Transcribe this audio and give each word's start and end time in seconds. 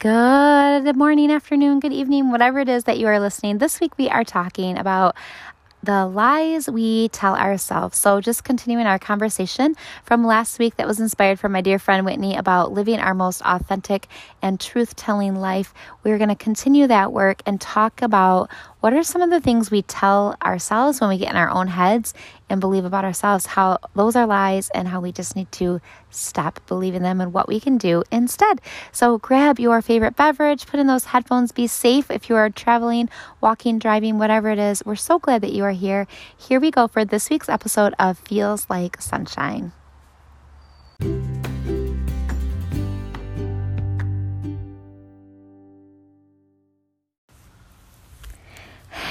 Good 0.00 0.96
morning, 0.96 1.30
afternoon, 1.30 1.78
good 1.78 1.92
evening, 1.92 2.30
whatever 2.30 2.60
it 2.60 2.70
is 2.70 2.84
that 2.84 2.96
you 2.96 3.06
are 3.08 3.20
listening. 3.20 3.58
This 3.58 3.80
week 3.80 3.98
we 3.98 4.08
are 4.08 4.24
talking 4.24 4.78
about 4.78 5.14
the 5.82 6.06
lies 6.06 6.70
we 6.70 7.10
tell 7.10 7.36
ourselves. 7.36 7.98
So, 7.98 8.18
just 8.22 8.42
continuing 8.42 8.86
our 8.86 8.98
conversation 8.98 9.74
from 10.02 10.26
last 10.26 10.58
week 10.58 10.76
that 10.76 10.86
was 10.86 11.00
inspired 11.00 11.38
from 11.38 11.52
my 11.52 11.60
dear 11.60 11.78
friend 11.78 12.06
Whitney 12.06 12.34
about 12.34 12.72
living 12.72 12.98
our 12.98 13.12
most 13.12 13.42
authentic 13.42 14.06
and 14.40 14.58
truth 14.58 14.96
telling 14.96 15.36
life, 15.36 15.74
we're 16.02 16.16
going 16.16 16.30
to 16.30 16.34
continue 16.34 16.86
that 16.86 17.12
work 17.12 17.42
and 17.44 17.60
talk 17.60 18.00
about 18.00 18.50
what 18.80 18.92
are 18.92 19.02
some 19.02 19.22
of 19.22 19.30
the 19.30 19.40
things 19.40 19.70
we 19.70 19.82
tell 19.82 20.36
ourselves 20.42 21.00
when 21.00 21.10
we 21.10 21.18
get 21.18 21.30
in 21.30 21.36
our 21.36 21.50
own 21.50 21.68
heads 21.68 22.14
and 22.48 22.60
believe 22.60 22.84
about 22.84 23.04
ourselves, 23.04 23.46
how 23.46 23.78
those 23.94 24.16
are 24.16 24.26
lies, 24.26 24.70
and 24.70 24.88
how 24.88 25.00
we 25.00 25.12
just 25.12 25.36
need 25.36 25.50
to 25.52 25.80
stop 26.10 26.60
believing 26.66 27.02
them 27.02 27.20
and 27.20 27.32
what 27.32 27.46
we 27.46 27.60
can 27.60 27.78
do 27.78 28.02
instead. 28.10 28.60
So 28.90 29.18
grab 29.18 29.60
your 29.60 29.82
favorite 29.82 30.16
beverage, 30.16 30.66
put 30.66 30.80
in 30.80 30.86
those 30.86 31.04
headphones, 31.04 31.52
be 31.52 31.66
safe 31.66 32.10
if 32.10 32.28
you 32.28 32.36
are 32.36 32.50
traveling, 32.50 33.08
walking, 33.40 33.78
driving, 33.78 34.18
whatever 34.18 34.50
it 34.50 34.58
is. 34.58 34.82
We're 34.84 34.96
so 34.96 35.18
glad 35.18 35.42
that 35.42 35.52
you 35.52 35.64
are 35.64 35.72
here. 35.72 36.06
Here 36.36 36.58
we 36.58 36.70
go 36.70 36.88
for 36.88 37.04
this 37.04 37.30
week's 37.30 37.48
episode 37.48 37.94
of 37.98 38.18
Feels 38.18 38.68
Like 38.68 39.00
Sunshine. 39.00 39.72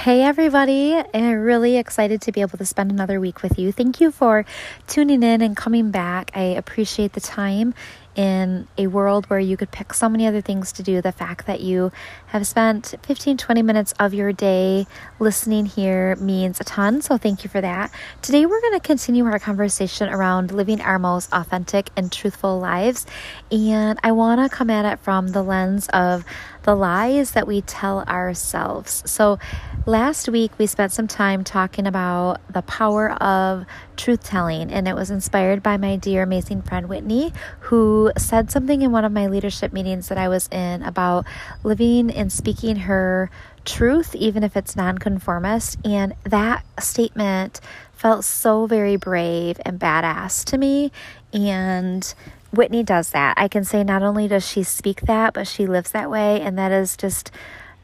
Hey, 0.03 0.21
everybody. 0.23 0.95
I'm 0.95 1.41
really 1.41 1.76
excited 1.76 2.21
to 2.21 2.31
be 2.31 2.39
able 2.39 2.58
to 2.58 2.66
spend 2.66 2.89
another 2.89 3.20
week 3.20 3.44
with 3.44 3.59
you. 3.59 3.73
Thank 3.73 3.99
you 3.99 4.12
for 4.12 4.45
tuning 4.88 5.23
in 5.23 5.41
and 5.41 5.58
coming 5.58 5.91
back. 5.91 6.31
I 6.34 6.44
appreciate 6.44 7.11
the 7.11 7.19
time 7.19 7.73
in 8.16 8.67
a 8.78 8.88
world 8.88 9.30
where 9.30 9.39
you 9.39 9.58
could 9.58 9.72
pick 9.72 9.94
so 9.94 10.09
many 10.09 10.25
other 10.25 10.41
things 10.41 10.72
to 10.73 10.83
do, 10.83 11.02
the 11.02 11.11
fact 11.11 11.47
that 11.47 11.59
you 11.59 11.91
have 12.28 12.47
spent 12.47 12.95
15, 13.03 13.38
20 13.38 13.61
minutes 13.61 13.94
of 14.00 14.14
your 14.14 14.31
day 14.31 14.88
listening 15.19 15.66
here 15.66 16.16
means 16.16 16.59
a 16.59 16.63
ton. 16.63 17.02
So, 17.02 17.17
thank 17.17 17.44
you 17.44 17.50
for 17.50 17.61
that. 17.61 17.91
Today, 18.22 18.45
we're 18.45 18.61
going 18.61 18.73
to 18.73 18.80
continue 18.80 19.25
our 19.25 19.39
conversation 19.39 20.09
around 20.09 20.52
living 20.52 20.81
our 20.81 20.97
most 20.97 21.31
authentic 21.34 21.89
and 21.95 22.11
truthful 22.11 22.59
lives. 22.59 23.06
And 23.52 24.00
I 24.02 24.13
want 24.13 24.41
to 24.41 24.56
come 24.56 24.69
at 24.69 24.91
it 24.91 25.00
from 25.00 25.28
the 25.30 25.44
lens 25.44 25.88
of 25.89 26.25
the 26.64 26.76
lies 26.76 27.32
that 27.32 27.48
we 27.48 27.62
tell 27.62 28.02
ourselves. 28.02 29.04
So, 29.06 29.40
last 29.86 30.30
week 30.30 30.52
we 30.58 30.68
spent 30.68 30.92
some 30.92 31.08
time 31.08 31.44
talking 31.44 31.88
about 31.88 32.42
the 32.52 32.62
power 32.62 33.12
of 33.22 33.66
truth 33.98 34.24
telling, 34.24 34.72
and 34.72 34.88
it 34.88 34.96
was 34.96 35.10
inspired 35.10 35.64
by 35.64 35.78
my 35.78 35.96
dear, 35.96 36.24
amazing 36.24 36.62
friend 36.62 36.88
Whitney, 36.88 37.34
who 37.62 38.12
said 38.18 38.52
something 38.52 38.82
in 38.82 38.92
one 38.92 39.06
of 39.06 39.12
my 39.12 39.28
leadership 39.28 39.74
meetings 39.74 40.10
that 40.10 40.18
I 40.18 40.28
was 40.28 40.48
in 40.52 40.84
about 40.84 41.26
living 41.64 42.12
and 42.12 42.32
speaking 42.32 42.76
her 42.76 43.30
truth, 43.66 44.16
even 44.16 44.44
if 44.44 44.56
it's 44.58 44.76
nonconformist. 44.76 45.78
And 45.86 46.14
that 46.24 46.64
statement 46.80 47.62
felt 47.94 48.24
so 48.24 48.66
very 48.66 48.96
brave 48.96 49.60
and 49.66 49.80
badass 49.80 50.46
to 50.46 50.58
me. 50.58 50.92
And 51.34 52.14
Whitney 52.52 52.83
does 52.83 53.11
that. 53.11 53.36
I 53.38 53.47
can 53.47 53.64
say 53.64 53.83
not 53.83 54.03
only 54.03 54.28
does 54.28 54.47
she 54.47 54.64
speak 54.64 55.02
that, 55.02 55.33
but 55.33 55.47
she 55.47 55.67
lives 55.67 55.92
that 55.92 56.09
way. 56.09 56.42
And 56.42 56.58
that 56.58 56.72
is 56.72 56.97
just 56.97 57.31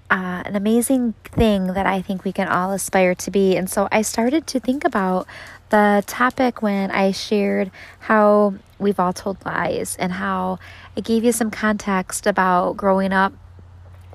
uh, 0.10 0.44
an 0.46 0.56
amazing 0.56 1.14
thing 1.24 1.68
that 1.68 1.86
I 1.86 2.02
think 2.02 2.24
we 2.24 2.32
can 2.32 2.48
all 2.48 2.72
aspire 2.72 3.16
to 3.16 3.32
be. 3.32 3.56
And 3.56 3.70
so 3.70 3.88
I 3.92 4.02
started 4.02 4.48
to 4.48 4.60
think 4.60 4.84
about 4.84 5.28
the 5.70 6.04
topic 6.06 6.62
when 6.62 6.92
I 6.92 7.12
shared 7.12 7.72
how 8.00 8.56
we've 8.78 9.00
all 9.00 9.14
told 9.14 9.44
lies 9.46 9.96
and 9.98 10.12
how 10.12 10.60
I 10.98 11.02
gave 11.02 11.24
you 11.24 11.32
some 11.32 11.50
context 11.50 12.28
about 12.28 12.78
growing 12.78 13.14
up 13.14 13.34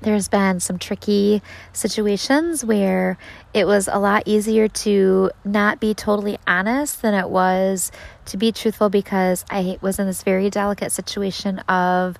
there's 0.01 0.27
been 0.27 0.59
some 0.59 0.79
tricky 0.79 1.41
situations 1.73 2.65
where 2.65 3.17
it 3.53 3.65
was 3.65 3.87
a 3.87 3.99
lot 3.99 4.23
easier 4.25 4.67
to 4.67 5.31
not 5.45 5.79
be 5.79 5.93
totally 5.93 6.37
honest 6.47 7.01
than 7.01 7.13
it 7.13 7.29
was 7.29 7.91
to 8.25 8.37
be 8.37 8.51
truthful 8.51 8.89
because 8.89 9.45
I 9.49 9.77
was 9.81 9.99
in 9.99 10.07
this 10.07 10.23
very 10.23 10.49
delicate 10.49 10.91
situation 10.91 11.59
of 11.59 12.17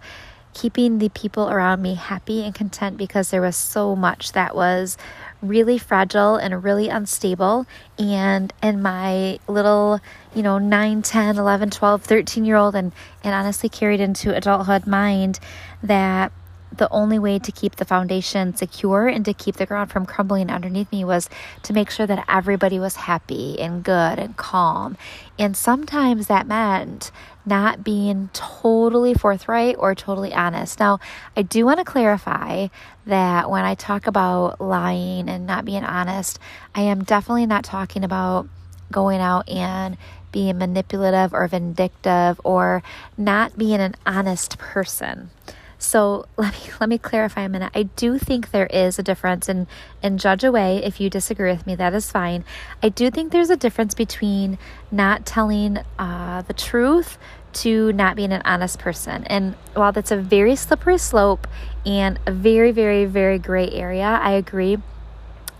keeping 0.54 1.00
the 1.00 1.10
people 1.10 1.50
around 1.50 1.82
me 1.82 1.96
happy 1.96 2.44
and 2.44 2.54
content 2.54 2.98
because 2.98 3.30
there 3.32 3.42
was 3.42 3.56
so 3.56 3.96
much 3.96 4.34
that 4.34 4.54
was 4.54 4.98
really 5.42 5.78
fragile 5.78 6.36
and 6.36 6.64
really 6.64 6.90
unstable. 6.90 7.66
And 7.98 8.54
in 8.62 8.82
my 8.82 9.40
little 9.48 10.02
you 10.36 10.44
know 10.44 10.58
9 10.58 11.02
10 11.02 11.38
11 11.38 11.70
12 11.70 12.04
13 12.04 12.46
year 12.46 12.58
old 12.58 12.76
and 12.76 12.92
and 13.24 13.34
honestly 13.34 13.70
carried 13.70 14.02
into 14.02 14.36
adulthood 14.36 14.86
mind 14.86 15.40
that 15.82 16.32
the 16.72 16.90
only 16.90 17.20
way 17.20 17.38
to 17.40 17.52
keep 17.52 17.76
the 17.76 17.86
foundation 17.86 18.56
secure 18.56 19.08
and 19.08 19.26
to 19.26 19.34
keep 19.34 19.58
the 19.58 19.66
ground 19.66 19.92
from 19.92 20.06
crumbling 20.06 20.50
underneath 20.50 20.92
me 20.92 21.04
was 21.04 21.30
to 21.64 21.74
make 21.74 21.90
sure 21.90 22.08
that 22.08 22.26
everybody 22.30 22.80
was 22.80 22.96
happy 22.96 23.60
and 23.60 23.84
good 23.84 24.20
and 24.20 24.38
calm. 24.38 24.98
And 25.38 25.56
sometimes 25.56 26.28
that 26.28 26.48
meant 26.48 27.12
not 27.46 27.84
being 27.84 28.30
totally 28.34 29.14
forthright 29.14 29.76
or 29.78 29.96
totally 29.96 30.34
honest. 30.34 30.80
Now, 30.80 31.00
I 31.36 31.42
do 31.42 31.66
want 31.66 31.80
to 31.80 31.86
clarify 31.86 32.68
that 33.06 33.50
when 33.50 33.66
I 33.66 33.76
talk 33.76 34.08
about 34.08 34.62
lying 34.62 35.28
and 35.28 35.46
not 35.46 35.66
being 35.66 35.84
honest, 35.84 36.40
I 36.74 36.82
am 36.82 37.04
definitely 37.04 37.48
not 37.48 37.64
talking 37.64 38.04
about 38.04 38.48
going 38.92 39.20
out 39.20 39.50
and 39.50 39.98
being 40.32 40.58
manipulative 40.58 41.34
or 41.34 41.48
vindictive 41.48 42.40
or 42.44 42.84
not 43.18 43.58
being 43.58 43.80
an 43.80 43.96
honest 44.06 44.58
person. 44.58 45.32
So 45.82 46.26
let 46.38 46.54
me 46.54 46.60
let 46.80 46.90
me 46.90 46.98
clarify 46.98 47.42
a 47.42 47.50
minute. 47.50 47.72
I 47.76 47.84
do 47.84 48.18
think 48.18 48.52
there 48.52 48.68
is 48.68 49.00
a 49.00 49.04
difference 49.04 49.50
and 49.50 49.68
and 50.02 50.20
judge 50.20 50.44
away 50.44 50.78
if 50.84 51.02
you 51.02 51.10
disagree 51.10 51.52
with 51.52 51.66
me. 51.66 51.76
That 51.76 51.94
is 51.94 52.10
fine. 52.12 52.46
I 52.82 52.90
do 52.90 53.10
think 53.10 53.32
there's 53.32 53.50
a 53.50 53.58
difference 53.58 53.94
between 53.94 54.58
not 54.92 55.26
telling 55.26 55.80
uh, 55.98 56.44
the 56.44 56.54
truth 56.54 57.18
to 57.54 57.92
not 57.94 58.16
being 58.16 58.32
an 58.32 58.42
honest 58.46 58.80
person. 58.80 59.26
And 59.26 59.56
while 59.74 59.92
that's 59.92 60.12
a 60.12 60.18
very 60.18 60.56
slippery 60.56 60.98
slope 60.98 61.48
and 61.86 62.20
a 62.26 62.32
very 62.32 62.72
very 62.72 63.06
very 63.06 63.40
gray 63.40 63.70
area, 63.72 64.20
I 64.22 64.32
agree. 64.32 64.78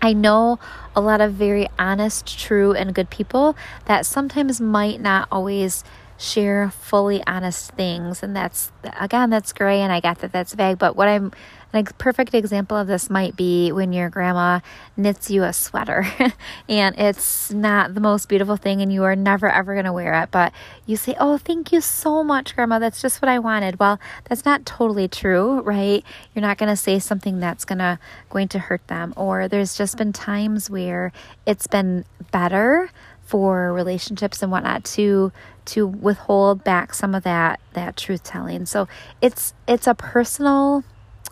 I 0.04 0.14
know 0.14 0.58
a 0.96 1.00
lot 1.00 1.20
of 1.20 1.34
very 1.34 1.68
honest, 1.78 2.36
true, 2.36 2.72
and 2.72 2.92
good 2.92 3.08
people 3.08 3.56
that 3.84 4.04
sometimes 4.04 4.60
might 4.60 5.00
not 5.00 5.28
always 5.30 5.84
share 6.18 6.70
fully 6.70 7.22
honest 7.26 7.72
things. 7.72 8.22
And 8.22 8.34
that's, 8.34 8.72
again, 8.98 9.30
that's 9.30 9.52
gray, 9.52 9.80
and 9.80 9.92
I 9.92 10.00
get 10.00 10.18
that 10.20 10.32
that's 10.32 10.54
vague. 10.54 10.78
But 10.78 10.96
what 10.96 11.08
I'm, 11.08 11.32
a 11.74 11.84
perfect 11.84 12.34
example 12.34 12.76
of 12.76 12.86
this 12.86 13.08
might 13.08 13.34
be 13.34 13.72
when 13.72 13.92
your 13.92 14.10
grandma 14.10 14.60
knits 14.96 15.30
you 15.30 15.42
a 15.42 15.52
sweater 15.52 16.06
and 16.68 16.94
it's 16.98 17.50
not 17.50 17.94
the 17.94 18.00
most 18.00 18.28
beautiful 18.28 18.56
thing 18.56 18.82
and 18.82 18.92
you 18.92 19.04
are 19.04 19.16
never 19.16 19.48
ever 19.48 19.72
going 19.72 19.86
to 19.86 19.92
wear 19.92 20.22
it, 20.22 20.30
but 20.30 20.52
you 20.84 20.96
say, 20.96 21.14
Oh, 21.18 21.38
thank 21.38 21.72
you 21.72 21.80
so 21.80 22.22
much, 22.22 22.54
grandma. 22.54 22.78
That's 22.78 23.00
just 23.00 23.22
what 23.22 23.28
I 23.30 23.38
wanted. 23.38 23.78
Well, 23.78 23.98
that's 24.28 24.44
not 24.44 24.66
totally 24.66 25.08
true, 25.08 25.60
right? 25.60 26.04
You're 26.34 26.42
not 26.42 26.58
going 26.58 26.68
to 26.68 26.76
say 26.76 26.98
something 26.98 27.40
that's 27.40 27.64
going 27.64 27.78
to, 27.78 27.98
going 28.28 28.48
to 28.48 28.58
hurt 28.58 28.86
them. 28.88 29.14
Or 29.16 29.48
there's 29.48 29.76
just 29.76 29.96
been 29.96 30.12
times 30.12 30.68
where 30.68 31.10
it's 31.46 31.66
been 31.66 32.04
better 32.30 32.90
for 33.32 33.72
relationships 33.72 34.42
and 34.42 34.52
whatnot 34.52 34.84
to 34.84 35.32
to 35.64 35.86
withhold 35.86 36.62
back 36.62 36.92
some 36.92 37.14
of 37.14 37.22
that 37.22 37.58
that 37.72 37.96
truth 37.96 38.22
telling. 38.22 38.66
So 38.66 38.88
it's 39.22 39.54
it's 39.66 39.86
a 39.86 39.94
personal, 39.94 40.84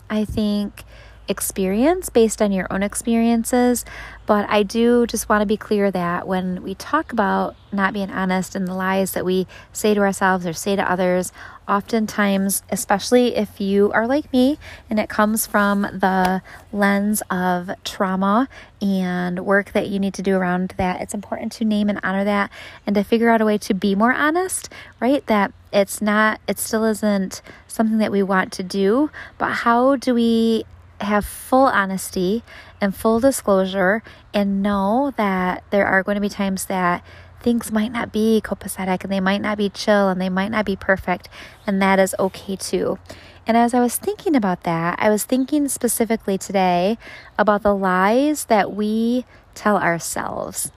I 0.09 0.25
think, 0.25 0.83
experience 1.31 2.09
based 2.09 2.41
on 2.41 2.51
your 2.51 2.67
own 2.71 2.83
experiences. 2.83 3.83
But 4.27 4.47
I 4.49 4.63
do 4.63 5.07
just 5.07 5.27
want 5.27 5.41
to 5.41 5.45
be 5.45 5.57
clear 5.57 5.89
that 5.89 6.27
when 6.27 6.61
we 6.61 6.75
talk 6.75 7.11
about 7.11 7.55
not 7.71 7.93
being 7.93 8.11
honest 8.11 8.55
and 8.55 8.67
the 8.67 8.73
lies 8.73 9.13
that 9.13 9.25
we 9.25 9.47
say 9.73 9.93
to 9.93 10.01
ourselves 10.01 10.45
or 10.45 10.53
say 10.53 10.75
to 10.75 10.89
others, 10.89 11.33
oftentimes, 11.67 12.63
especially 12.69 13.35
if 13.35 13.59
you 13.59 13.91
are 13.93 14.05
like 14.05 14.31
me 14.31 14.59
and 14.89 14.99
it 14.99 15.09
comes 15.09 15.47
from 15.47 15.81
the 15.81 16.41
lens 16.71 17.23
of 17.31 17.71
trauma 17.83 18.47
and 18.81 19.45
work 19.45 19.71
that 19.71 19.87
you 19.87 19.99
need 19.99 20.13
to 20.13 20.21
do 20.21 20.35
around 20.35 20.73
that, 20.77 21.01
it's 21.01 21.13
important 21.13 21.51
to 21.53 21.65
name 21.65 21.89
and 21.89 21.99
honor 22.03 22.23
that 22.23 22.51
and 22.85 22.95
to 22.95 23.03
figure 23.03 23.29
out 23.29 23.41
a 23.41 23.45
way 23.45 23.57
to 23.57 23.73
be 23.73 23.95
more 23.95 24.13
honest, 24.13 24.69
right? 24.99 25.25
That 25.27 25.51
it's 25.73 26.01
not, 26.01 26.39
it 26.47 26.59
still 26.59 26.83
isn't 26.85 27.41
something 27.67 27.97
that 27.97 28.11
we 28.11 28.21
want 28.21 28.51
to 28.53 28.63
do, 28.63 29.09
but 29.37 29.51
how 29.51 29.95
do 29.95 30.13
we 30.13 30.65
have 31.03 31.25
full 31.25 31.65
honesty 31.65 32.43
and 32.79 32.95
full 32.95 33.19
disclosure 33.19 34.03
and 34.33 34.61
know 34.61 35.13
that 35.17 35.63
there 35.69 35.85
are 35.85 36.03
going 36.03 36.15
to 36.15 36.21
be 36.21 36.29
times 36.29 36.65
that 36.65 37.03
things 37.39 37.71
might 37.71 37.91
not 37.91 38.11
be 38.11 38.41
copacetic 38.43 39.03
and 39.03 39.11
they 39.11 39.19
might 39.19 39.41
not 39.41 39.57
be 39.57 39.69
chill 39.69 40.09
and 40.09 40.21
they 40.21 40.29
might 40.29 40.49
not 40.49 40.65
be 40.65 40.75
perfect, 40.75 41.27
and 41.65 41.81
that 41.81 41.99
is 41.99 42.15
okay 42.19 42.55
too. 42.55 42.99
And 43.47 43.57
as 43.57 43.73
I 43.73 43.79
was 43.79 43.97
thinking 43.97 44.35
about 44.35 44.63
that, 44.63 44.99
I 44.99 45.09
was 45.09 45.23
thinking 45.23 45.67
specifically 45.67 46.37
today 46.37 46.97
about 47.37 47.63
the 47.63 47.75
lies 47.75 48.45
that 48.45 48.71
we 48.73 49.25
tell 49.55 49.77
ourselves. 49.77 50.71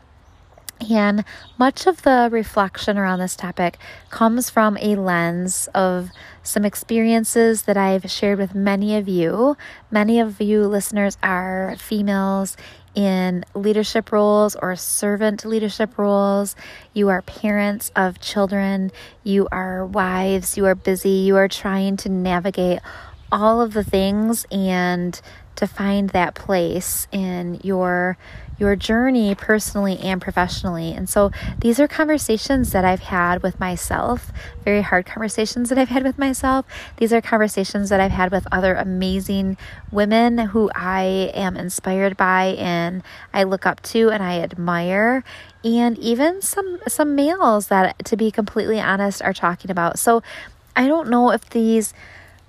And 0.80 1.24
much 1.56 1.86
of 1.86 2.02
the 2.02 2.28
reflection 2.30 2.98
around 2.98 3.20
this 3.20 3.36
topic 3.36 3.78
comes 4.10 4.50
from 4.50 4.76
a 4.78 4.96
lens 4.96 5.68
of 5.74 6.10
some 6.42 6.64
experiences 6.64 7.62
that 7.62 7.76
I've 7.76 8.10
shared 8.10 8.38
with 8.38 8.54
many 8.54 8.96
of 8.96 9.08
you. 9.08 9.56
Many 9.90 10.20
of 10.20 10.40
you 10.40 10.66
listeners 10.66 11.16
are 11.22 11.76
females 11.78 12.56
in 12.94 13.44
leadership 13.54 14.12
roles 14.12 14.54
or 14.56 14.76
servant 14.76 15.44
leadership 15.44 15.96
roles. 15.96 16.54
You 16.92 17.08
are 17.08 17.22
parents 17.22 17.90
of 17.96 18.20
children. 18.20 18.92
You 19.22 19.48
are 19.50 19.86
wives. 19.86 20.56
You 20.56 20.66
are 20.66 20.74
busy. 20.74 21.08
You 21.08 21.36
are 21.36 21.48
trying 21.48 21.96
to 21.98 22.08
navigate 22.08 22.80
all 23.32 23.60
of 23.60 23.72
the 23.72 23.84
things 23.84 24.46
and 24.50 25.20
to 25.56 25.66
find 25.66 26.10
that 26.10 26.34
place 26.34 27.06
in 27.12 27.60
your 27.62 28.16
your 28.58 28.76
journey 28.76 29.34
personally 29.34 29.98
and 29.98 30.20
professionally. 30.20 30.92
And 30.92 31.08
so 31.08 31.30
these 31.58 31.80
are 31.80 31.88
conversations 31.88 32.72
that 32.72 32.84
I've 32.84 33.00
had 33.00 33.42
with 33.42 33.58
myself, 33.58 34.32
very 34.64 34.82
hard 34.82 35.06
conversations 35.06 35.68
that 35.68 35.78
I've 35.78 35.88
had 35.88 36.04
with 36.04 36.18
myself. 36.18 36.66
These 36.96 37.12
are 37.12 37.20
conversations 37.20 37.88
that 37.90 38.00
I've 38.00 38.12
had 38.12 38.30
with 38.30 38.46
other 38.52 38.74
amazing 38.74 39.56
women 39.90 40.38
who 40.38 40.70
I 40.74 41.32
am 41.34 41.56
inspired 41.56 42.16
by 42.16 42.56
and 42.58 43.02
I 43.32 43.42
look 43.42 43.66
up 43.66 43.82
to 43.82 44.10
and 44.10 44.22
I 44.22 44.40
admire 44.40 45.24
and 45.64 45.98
even 45.98 46.42
some 46.42 46.78
some 46.86 47.14
males 47.14 47.68
that 47.68 48.04
to 48.04 48.16
be 48.16 48.30
completely 48.30 48.80
honest 48.80 49.22
are 49.22 49.32
talking 49.32 49.70
about. 49.70 49.98
So 49.98 50.22
I 50.76 50.86
don't 50.86 51.08
know 51.08 51.30
if 51.30 51.48
these 51.50 51.94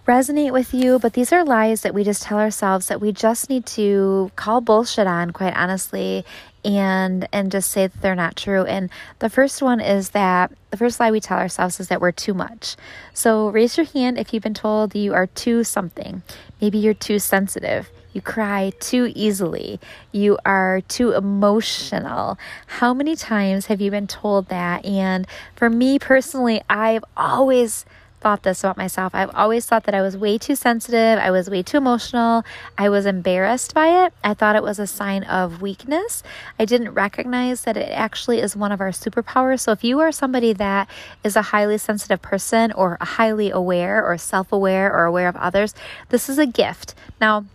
resonate 0.06 0.52
with 0.52 0.74
you, 0.74 1.00
but 1.00 1.14
these 1.14 1.34
are 1.34 1.44
lies 1.44 1.82
that 1.82 1.94
we 1.94 2.04
just 2.04 2.24
tell 2.24 2.38
ourselves 2.38 2.88
that 2.88 3.02
we 3.02 3.12
just 3.12 3.50
need 3.50 3.66
to 3.66 4.32
call 4.36 4.62
bullshit 4.62 5.08
on, 5.08 5.32
quite 5.32 5.56
honestly, 5.56 6.24
and 6.64 7.28
and 7.32 7.52
just 7.52 7.72
say 7.72 7.88
that 7.88 8.02
they're 8.02 8.16
not 8.16 8.36
true. 8.36 8.64
And 8.64 8.90
the 9.20 9.30
first 9.30 9.62
one 9.62 9.80
is 9.80 10.10
that 10.12 10.52
the 10.70 10.78
first 10.78 11.00
lie 11.00 11.12
we 11.12 11.20
tell 11.20 11.38
ourselves 11.38 11.80
is 11.80 11.88
that 11.88 12.02
we're 12.02 12.12
too 12.12 12.34
much. 12.34 12.76
So 13.14 13.50
raise 13.50 13.78
your 13.78 13.86
hand 13.86 14.18
if 14.18 14.34
you've 14.34 14.44
been 14.44 14.54
told 14.54 14.96
you 14.96 15.14
are 15.14 15.28
too 15.28 15.64
something. 15.64 16.22
Maybe 16.62 16.78
you're 16.78 16.94
too 16.94 17.20
sensitive. 17.20 17.90
You 18.14 18.22
cry 18.22 18.72
too 18.80 19.12
easily. 19.14 19.80
You 20.12 20.38
are 20.46 20.82
too 20.88 21.12
emotional. 21.12 22.38
How 22.68 22.94
many 22.94 23.16
times 23.16 23.66
have 23.66 23.82
you 23.82 23.92
been 23.92 24.08
told 24.08 24.48
that? 24.48 24.86
And 24.86 25.28
for 25.56 25.70
me 25.70 26.00
personally, 26.00 26.62
I've 26.70 27.04
always 27.18 27.86
thought 28.26 28.42
this 28.42 28.64
about 28.64 28.76
myself. 28.76 29.14
I've 29.14 29.30
always 29.36 29.68
thought 29.68 29.84
that 29.84 29.94
I 29.94 30.02
was 30.02 30.18
way 30.18 30.40
too 30.40 30.56
sensitive, 30.56 31.20
I 31.20 31.30
was 31.30 31.48
way 31.48 31.62
too 31.62 31.78
emotional, 31.78 32.44
I 32.76 32.90
was 32.90 33.06
embarrassed 33.06 33.76
by 33.76 34.04
it. 34.04 34.14
I 34.24 34.34
thought 34.34 34.56
it 34.56 34.64
was 34.64 34.80
a 34.80 34.88
sign 34.88 35.24
of 35.26 35.62
weakness. 35.62 36.24
I 36.58 36.66
didn't 36.66 36.96
recognize 36.96 37.62
that 37.66 37.78
it 37.78 37.92
actually 37.92 38.40
is 38.40 38.56
one 38.56 38.72
of 38.72 38.82
our 38.82 38.90
superpowers. 38.90 39.60
So 39.60 39.74
if 39.74 39.84
you 39.84 40.00
are 40.00 40.12
somebody 40.12 40.54
that 40.54 40.90
is 41.24 41.36
a 41.36 41.44
highly 41.44 41.78
sensitive 41.78 42.24
person 42.24 42.72
or 42.72 42.98
highly 43.00 43.52
aware 43.52 44.04
or 44.04 44.18
self 44.18 44.52
aware 44.52 44.92
or 44.92 45.06
aware 45.06 45.28
of 45.28 45.36
others, 45.36 45.76
this 46.10 46.28
is 46.28 46.40
a 46.40 46.48
gift. 46.48 46.96
Now, 47.22 47.46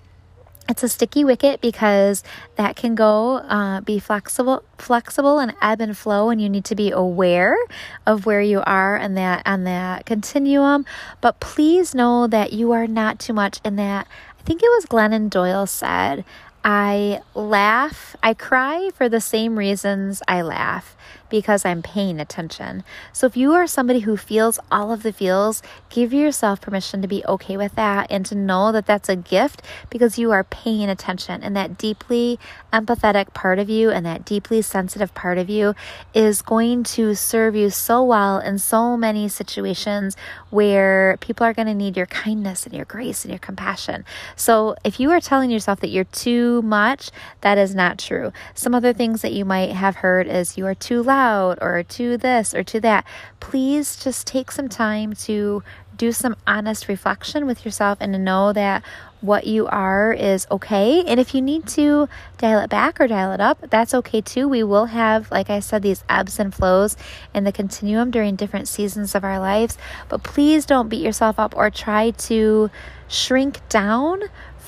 it's 0.71 0.83
a 0.83 0.89
sticky 0.89 1.25
wicket 1.25 1.61
because 1.61 2.23
that 2.57 2.77
can 2.77 2.95
go 2.95 3.39
uh, 3.39 3.81
be 3.81 3.99
flexible 3.99 4.63
flexible 4.79 5.39
and 5.39 5.53
ebb 5.61 5.81
and 5.81 5.99
flow 5.99 6.31
and 6.31 6.41
you 6.41 6.49
need 6.49 6.65
to 6.65 6.75
be 6.75 6.91
aware 6.91 7.57
of 8.07 8.25
where 8.25 8.41
you 8.41 8.63
are 8.63 8.97
and 8.97 9.17
that 9.17 9.43
on 9.45 9.65
that 9.65 10.07
continuum. 10.07 10.87
But 11.21 11.41
please 11.41 11.95
know 11.95 12.27
that 12.29 12.53
you 12.53 12.73
are 12.73 12.87
not 12.87 13.19
too 13.19 13.33
much 13.33 13.61
in 13.65 13.77
that 13.77 14.07
i 14.41 14.43
think 14.43 14.63
it 14.63 14.67
was 14.67 14.87
glennon 14.87 15.29
doyle 15.29 15.67
said 15.67 16.25
i 16.65 17.21
laugh 17.35 18.17
i 18.23 18.35
cry 18.35 18.91
for 18.95 19.09
the 19.09 19.21
same 19.21 19.59
reasons 19.59 20.23
i 20.27 20.41
laugh 20.43 20.97
because 21.31 21.65
I'm 21.65 21.83
paying 21.83 22.21
attention. 22.21 22.85
So 23.13 23.27
if 23.27 23.37
you 23.37 23.53
are 23.53 23.67
somebody 23.67 24.01
who 24.01 24.17
feels 24.17 24.59
all 24.71 24.93
of 24.93 25.03
the 25.03 25.13
feels, 25.13 25.63
give 25.89 26.13
yourself 26.13 26.61
permission 26.61 27.01
to 27.03 27.09
be 27.09 27.25
okay 27.27 27.57
with 27.57 27.75
that 27.77 28.11
and 28.11 28.27
to 28.27 28.35
know 28.35 28.73
that 28.73 28.87
that's 28.87 29.09
a 29.09 29.17
gift 29.17 29.63
because 29.89 30.19
you 30.19 30.33
are 30.33 30.45
paying 30.45 30.91
attention. 30.91 31.43
And 31.43 31.57
that 31.57 31.79
deeply 31.79 32.39
empathetic 32.73 33.33
part 33.33 33.59
of 33.59 33.71
you 33.71 33.91
and 33.91 34.05
that 34.05 34.25
deeply 34.25 34.61
sensitive 34.63 35.15
part 35.15 35.39
of 35.39 35.49
you 35.49 35.75
is 36.13 36.43
going 36.43 36.83
to 36.83 37.15
serve 37.15 37.55
you 37.55 37.71
so 37.71 38.03
well 38.03 38.39
in 38.39 38.59
so 38.59 38.97
many 38.97 39.29
situations 39.29 40.17
where 40.51 41.17
people 41.21 41.47
are 41.47 41.55
going 41.55 41.69
to 41.69 41.75
need 41.75 41.97
your 41.97 42.07
kindness 42.07 42.67
and 42.67 42.75
your 42.75 42.85
grace 42.85 43.25
and 43.25 43.31
your 43.31 43.39
compassion. 43.39 44.05
So 44.35 44.75
if 44.85 44.99
you 44.99 45.11
are 45.13 45.21
telling 45.21 45.51
yourself 45.51 45.81
that 45.81 45.91
you're 45.91 46.05
too 46.05 46.63
much, 46.63 47.11
that 47.43 47.57
is 47.57 47.75
not 47.75 47.99
true. 47.99 48.33
Some 48.55 48.75
other 48.75 48.93
things 48.93 49.23
that 49.23 49.33
you 49.33 49.45
might 49.45 49.71
have 49.71 49.97
heard 49.97 50.27
is 50.27 50.59
you 50.59 50.67
are 50.67 50.75
too 50.75 51.03
loud 51.03 51.20
out 51.21 51.59
or 51.61 51.83
to 51.83 52.17
this 52.17 52.55
or 52.55 52.65
to 52.65 52.81
that, 52.81 53.05
please 53.41 54.03
just 54.03 54.27
take 54.27 54.51
some 54.51 54.69
time 54.69 55.13
to 55.13 55.63
do 55.97 56.13
some 56.13 56.35
honest 56.47 56.89
reflection 56.89 57.47
with 57.47 57.63
yourself 57.63 57.99
and 58.01 58.15
to 58.15 58.19
know 58.19 58.55
that 58.55 58.83
what 59.21 59.47
you 59.47 59.67
are 59.67 60.15
is 60.15 60.47
okay. 60.51 61.05
And 61.05 61.21
if 61.21 61.35
you 61.35 61.43
need 61.43 61.67
to 61.69 62.09
dial 62.39 62.61
it 62.61 62.71
back 62.71 62.99
or 62.99 63.07
dial 63.07 63.33
it 63.33 63.41
up, 63.41 63.69
that's 63.69 63.93
okay 63.93 64.23
too. 64.23 64.49
We 64.49 64.63
will 64.63 64.87
have, 64.87 65.31
like 65.31 65.51
I 65.51 65.61
said, 65.61 65.83
these 65.83 66.03
ebbs 66.09 66.39
and 66.39 66.55
flows 66.55 66.97
in 67.35 67.45
the 67.45 67.53
continuum 67.53 68.11
during 68.11 68.35
different 68.35 68.67
seasons 68.67 69.15
of 69.15 69.25
our 69.25 69.39
lives. 69.39 69.77
But 70.09 70.23
please 70.23 70.65
don't 70.65 70.89
beat 70.89 71.05
yourself 71.05 71.39
up 71.39 71.55
or 71.55 71.69
try 71.69 72.13
to 72.13 72.71
shrink 73.09 73.61
down 73.69 74.23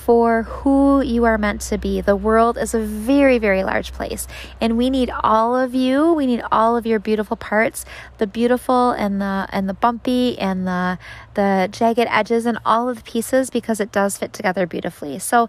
for 0.04 0.42
who 0.42 1.00
you 1.00 1.24
are 1.24 1.38
meant 1.38 1.60
to 1.60 1.78
be. 1.78 2.00
The 2.00 2.16
world 2.16 2.58
is 2.58 2.74
a 2.74 2.80
very, 2.80 3.38
very 3.38 3.62
large 3.62 3.92
place, 3.92 4.26
and 4.60 4.76
we 4.76 4.90
need 4.90 5.10
all 5.10 5.56
of 5.56 5.74
you. 5.74 6.12
We 6.12 6.26
need 6.26 6.42
all 6.50 6.76
of 6.76 6.86
your 6.86 6.98
beautiful 6.98 7.36
parts, 7.36 7.84
the 8.18 8.26
beautiful 8.26 8.90
and 8.90 9.20
the 9.20 9.46
and 9.50 9.68
the 9.68 9.74
bumpy 9.74 10.38
and 10.38 10.66
the 10.66 10.98
the 11.34 11.68
jagged 11.70 12.08
edges 12.10 12.46
and 12.46 12.58
all 12.66 12.88
of 12.88 12.96
the 12.96 13.02
pieces 13.02 13.48
because 13.50 13.78
it 13.78 13.92
does 13.92 14.18
fit 14.18 14.32
together 14.32 14.66
beautifully. 14.66 15.18
So 15.20 15.48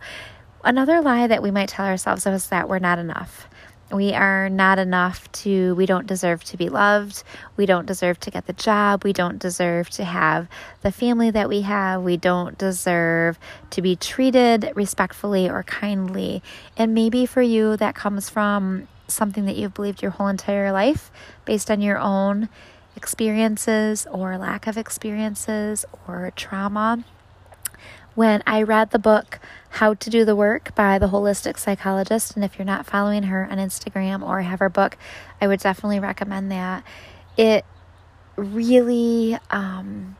another 0.63 1.01
lie 1.01 1.25
that 1.27 1.41
we 1.41 1.49
might 1.49 1.69
tell 1.69 1.85
ourselves 1.85 2.27
is 2.27 2.47
that 2.47 2.69
we're 2.69 2.79
not 2.79 2.99
enough. 2.99 3.47
We 3.91 4.13
are 4.13 4.49
not 4.49 4.79
enough 4.79 5.31
to, 5.43 5.75
we 5.75 5.85
don't 5.85 6.07
deserve 6.07 6.43
to 6.45 6.57
be 6.57 6.69
loved. 6.69 7.23
We 7.57 7.65
don't 7.65 7.85
deserve 7.85 8.19
to 8.21 8.31
get 8.31 8.47
the 8.47 8.53
job. 8.53 9.03
We 9.03 9.13
don't 9.13 9.37
deserve 9.37 9.89
to 9.91 10.03
have 10.03 10.47
the 10.81 10.91
family 10.91 11.29
that 11.31 11.47
we 11.47 11.61
have. 11.61 12.01
We 12.01 12.17
don't 12.17 12.57
deserve 12.57 13.37
to 13.69 13.81
be 13.81 13.95
treated 13.95 14.71
respectfully 14.73 15.47
or 15.47 15.63
kindly. 15.63 16.41
And 16.75 16.93
maybe 16.93 17.25
for 17.25 17.41
you, 17.41 17.77
that 17.77 17.93
comes 17.93 18.29
from 18.29 18.87
something 19.07 19.45
that 19.45 19.57
you've 19.57 19.73
believed 19.73 20.01
your 20.01 20.11
whole 20.11 20.27
entire 20.27 20.71
life 20.71 21.11
based 21.45 21.69
on 21.69 21.81
your 21.81 21.99
own 21.99 22.49
experiences 22.95 24.07
or 24.11 24.37
lack 24.37 24.65
of 24.65 24.77
experiences 24.77 25.85
or 26.07 26.31
trauma. 26.35 27.03
When 28.15 28.43
I 28.45 28.61
read 28.61 28.91
the 28.91 28.99
book 28.99 29.39
How 29.73 29.95
to 29.95 30.09
Do 30.11 30.23
the 30.23 30.35
Work 30.35 30.75
by 30.75 30.99
the 30.99 31.07
Holistic 31.07 31.57
Psychologist, 31.57 32.35
and 32.35 32.45
if 32.45 32.59
you're 32.59 32.65
not 32.65 32.85
following 32.85 33.23
her 33.23 33.47
on 33.49 33.57
Instagram 33.57 34.21
or 34.21 34.41
have 34.41 34.59
her 34.59 34.69
book, 34.69 34.97
I 35.41 35.47
would 35.47 35.61
definitely 35.61 35.99
recommend 35.99 36.51
that. 36.51 36.83
It 37.37 37.65
really, 38.35 39.35
um, 39.49 40.15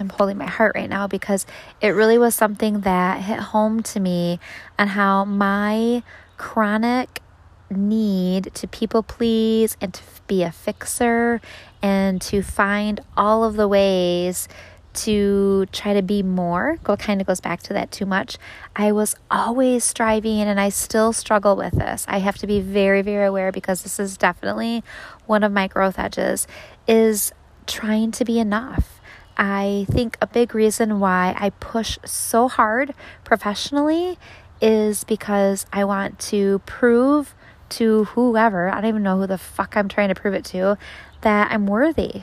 I'm 0.00 0.08
holding 0.08 0.36
my 0.36 0.46
heart 0.46 0.72
right 0.74 0.90
now 0.90 1.06
because 1.06 1.46
it 1.80 1.90
really 1.90 2.18
was 2.18 2.34
something 2.34 2.80
that 2.80 3.22
hit 3.22 3.38
home 3.38 3.84
to 3.84 4.00
me 4.00 4.40
on 4.76 4.88
how 4.88 5.24
my 5.24 6.02
chronic 6.36 7.22
need 7.70 8.52
to 8.54 8.66
people 8.66 9.04
please 9.04 9.76
and 9.80 9.94
to 9.94 10.02
be 10.26 10.42
a 10.42 10.50
fixer 10.50 11.40
and 11.80 12.20
to 12.22 12.42
find 12.42 13.00
all 13.16 13.44
of 13.44 13.54
the 13.54 13.68
ways 13.68 14.48
to 14.96 15.66
try 15.66 15.94
to 15.94 16.02
be 16.02 16.22
more, 16.22 16.78
go 16.82 16.96
kind 16.96 17.20
of 17.20 17.26
goes 17.26 17.40
back 17.40 17.62
to 17.62 17.72
that 17.74 17.90
too 17.90 18.06
much. 18.06 18.36
I 18.74 18.92
was 18.92 19.14
always 19.30 19.84
striving 19.84 20.40
and 20.40 20.58
I 20.58 20.68
still 20.68 21.12
struggle 21.12 21.56
with 21.56 21.74
this. 21.74 22.04
I 22.08 22.18
have 22.18 22.38
to 22.38 22.46
be 22.46 22.60
very 22.60 23.02
very 23.02 23.26
aware 23.26 23.52
because 23.52 23.82
this 23.82 23.98
is 23.98 24.16
definitely 24.16 24.82
one 25.26 25.42
of 25.42 25.52
my 25.52 25.68
growth 25.68 25.98
edges 25.98 26.46
is 26.86 27.32
trying 27.66 28.10
to 28.12 28.24
be 28.24 28.38
enough. 28.38 29.00
I 29.36 29.86
think 29.90 30.16
a 30.22 30.26
big 30.26 30.54
reason 30.54 30.98
why 30.98 31.34
I 31.38 31.50
push 31.50 31.98
so 32.04 32.48
hard 32.48 32.94
professionally 33.24 34.18
is 34.60 35.04
because 35.04 35.66
I 35.72 35.84
want 35.84 36.18
to 36.20 36.60
prove 36.60 37.34
to 37.68 38.04
whoever, 38.04 38.70
I 38.70 38.80
don't 38.80 38.88
even 38.88 39.02
know 39.02 39.18
who 39.18 39.26
the 39.26 39.38
fuck 39.38 39.76
I'm 39.76 39.88
trying 39.88 40.08
to 40.08 40.14
prove 40.14 40.34
it 40.34 40.44
to, 40.46 40.78
that 41.22 41.50
I'm 41.50 41.66
worthy, 41.66 42.22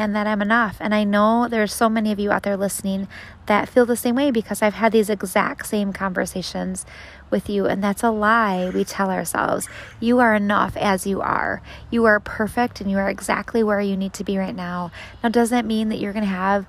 and 0.00 0.16
that 0.16 0.26
I'm 0.26 0.40
enough. 0.40 0.78
And 0.80 0.94
I 0.94 1.04
know 1.04 1.46
there's 1.46 1.72
so 1.72 1.88
many 1.88 2.10
of 2.10 2.18
you 2.18 2.32
out 2.32 2.42
there 2.42 2.56
listening 2.56 3.06
that 3.46 3.68
feel 3.68 3.84
the 3.84 3.96
same 3.96 4.16
way 4.16 4.30
because 4.30 4.62
I've 4.62 4.74
had 4.74 4.92
these 4.92 5.10
exact 5.10 5.66
same 5.66 5.92
conversations 5.92 6.86
with 7.30 7.50
you. 7.50 7.66
And 7.66 7.84
that's 7.84 8.02
a 8.02 8.10
lie 8.10 8.70
we 8.70 8.82
tell 8.82 9.10
ourselves. 9.10 9.68
You 10.00 10.18
are 10.18 10.34
enough 10.34 10.76
as 10.76 11.06
you 11.06 11.20
are. 11.20 11.62
You 11.90 12.06
are 12.06 12.18
perfect 12.18 12.80
and 12.80 12.90
you 12.90 12.96
are 12.96 13.10
exactly 13.10 13.62
where 13.62 13.80
you 13.80 13.96
need 13.96 14.14
to 14.14 14.24
be 14.24 14.38
right 14.38 14.56
now. 14.56 14.90
Now, 15.22 15.28
does 15.28 15.50
that 15.50 15.66
mean 15.66 15.90
that 15.90 15.98
you're 15.98 16.14
going 16.14 16.24
to 16.24 16.30
have 16.30 16.66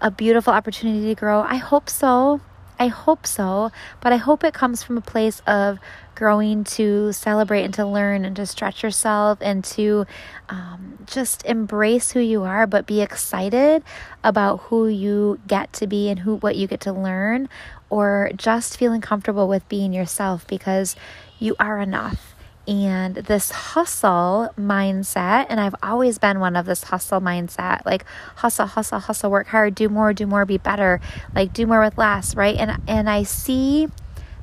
a 0.00 0.10
beautiful 0.10 0.52
opportunity 0.52 1.06
to 1.06 1.14
grow? 1.14 1.40
I 1.40 1.56
hope 1.56 1.88
so. 1.88 2.40
I 2.78 2.88
hope 2.88 3.26
so, 3.26 3.70
but 4.00 4.12
I 4.12 4.16
hope 4.16 4.44
it 4.44 4.52
comes 4.52 4.82
from 4.82 4.98
a 4.98 5.02
place 5.02 5.40
of 5.46 5.78
growing 6.14 6.64
to 6.64 7.12
celebrate 7.12 7.64
and 7.64 7.74
to 7.74 7.86
learn 7.86 8.24
and 8.24 8.36
to 8.36 8.46
stretch 8.46 8.82
yourself 8.82 9.38
and 9.40 9.64
to 9.64 10.06
um, 10.48 10.98
just 11.06 11.44
embrace 11.46 12.12
who 12.12 12.20
you 12.20 12.42
are, 12.42 12.66
but 12.66 12.86
be 12.86 13.00
excited 13.00 13.82
about 14.22 14.60
who 14.62 14.88
you 14.88 15.40
get 15.46 15.72
to 15.74 15.86
be 15.86 16.08
and 16.10 16.20
who 16.20 16.36
what 16.36 16.56
you 16.56 16.66
get 16.66 16.80
to 16.80 16.92
learn, 16.92 17.48
or 17.88 18.30
just 18.36 18.76
feeling 18.76 19.00
comfortable 19.00 19.48
with 19.48 19.66
being 19.68 19.92
yourself 19.92 20.46
because 20.46 20.96
you 21.38 21.56
are 21.58 21.80
enough 21.80 22.35
and 22.68 23.14
this 23.16 23.50
hustle 23.50 24.50
mindset 24.58 25.46
and 25.48 25.60
i've 25.60 25.74
always 25.82 26.18
been 26.18 26.40
one 26.40 26.56
of 26.56 26.66
this 26.66 26.84
hustle 26.84 27.20
mindset 27.20 27.84
like 27.86 28.04
hustle 28.36 28.66
hustle 28.66 28.98
hustle 28.98 29.30
work 29.30 29.46
hard 29.48 29.74
do 29.74 29.88
more 29.88 30.12
do 30.12 30.26
more 30.26 30.44
be 30.44 30.58
better 30.58 31.00
like 31.34 31.52
do 31.52 31.66
more 31.66 31.80
with 31.80 31.96
less 31.96 32.34
right? 32.34 32.56
And 32.56 32.80
and 32.88 33.08
i 33.08 33.22
see 33.22 33.88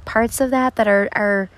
parts 0.06 0.42
of 0.42 0.52
that 0.52 0.76
that 0.76 0.88
are 0.88 1.10
are 1.14 1.50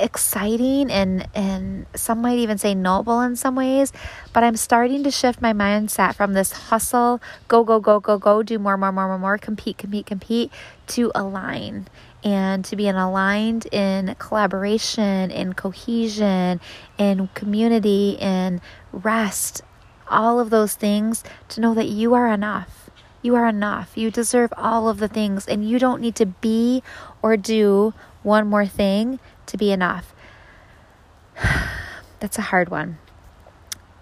exciting 0.00 0.90
and 0.90 1.28
and 1.34 1.86
some 1.94 2.22
might 2.22 2.38
even 2.38 2.56
say 2.56 2.72
noble 2.72 3.20
in 3.20 3.34
some 3.34 3.56
ways 3.56 3.92
but 4.32 4.44
i'm 4.44 4.56
starting 4.56 5.02
to 5.02 5.10
shift 5.10 5.42
my 5.42 5.52
mindset 5.52 6.14
from 6.14 6.34
this 6.34 6.52
hustle 6.52 7.20
go 7.48 7.64
go 7.64 7.80
go 7.80 7.98
go 7.98 8.16
go 8.16 8.42
do 8.42 8.60
more 8.60 8.76
more 8.76 8.92
more 8.92 9.08
more 9.08 9.18
more 9.18 9.38
compete 9.38 9.76
compete 9.76 10.06
compete 10.06 10.52
to 10.86 11.10
align 11.16 11.88
and 12.24 12.64
to 12.64 12.76
be 12.76 12.88
aligned 12.88 13.66
in 13.66 14.14
collaboration 14.18 15.30
in 15.30 15.52
cohesion 15.52 16.60
in 16.98 17.28
community 17.34 18.16
in 18.20 18.60
rest 18.92 19.62
all 20.08 20.40
of 20.40 20.50
those 20.50 20.74
things 20.74 21.22
to 21.48 21.60
know 21.60 21.74
that 21.74 21.86
you 21.86 22.14
are 22.14 22.28
enough 22.32 22.90
you 23.22 23.34
are 23.34 23.46
enough 23.46 23.96
you 23.96 24.10
deserve 24.10 24.52
all 24.56 24.88
of 24.88 24.98
the 24.98 25.08
things 25.08 25.46
and 25.46 25.68
you 25.68 25.78
don't 25.78 26.00
need 26.00 26.14
to 26.14 26.26
be 26.26 26.82
or 27.22 27.36
do 27.36 27.92
one 28.22 28.46
more 28.46 28.66
thing 28.66 29.18
to 29.46 29.56
be 29.56 29.72
enough. 29.72 30.14
That's 32.20 32.38
a 32.38 32.42
hard 32.42 32.68
one. 32.68 32.98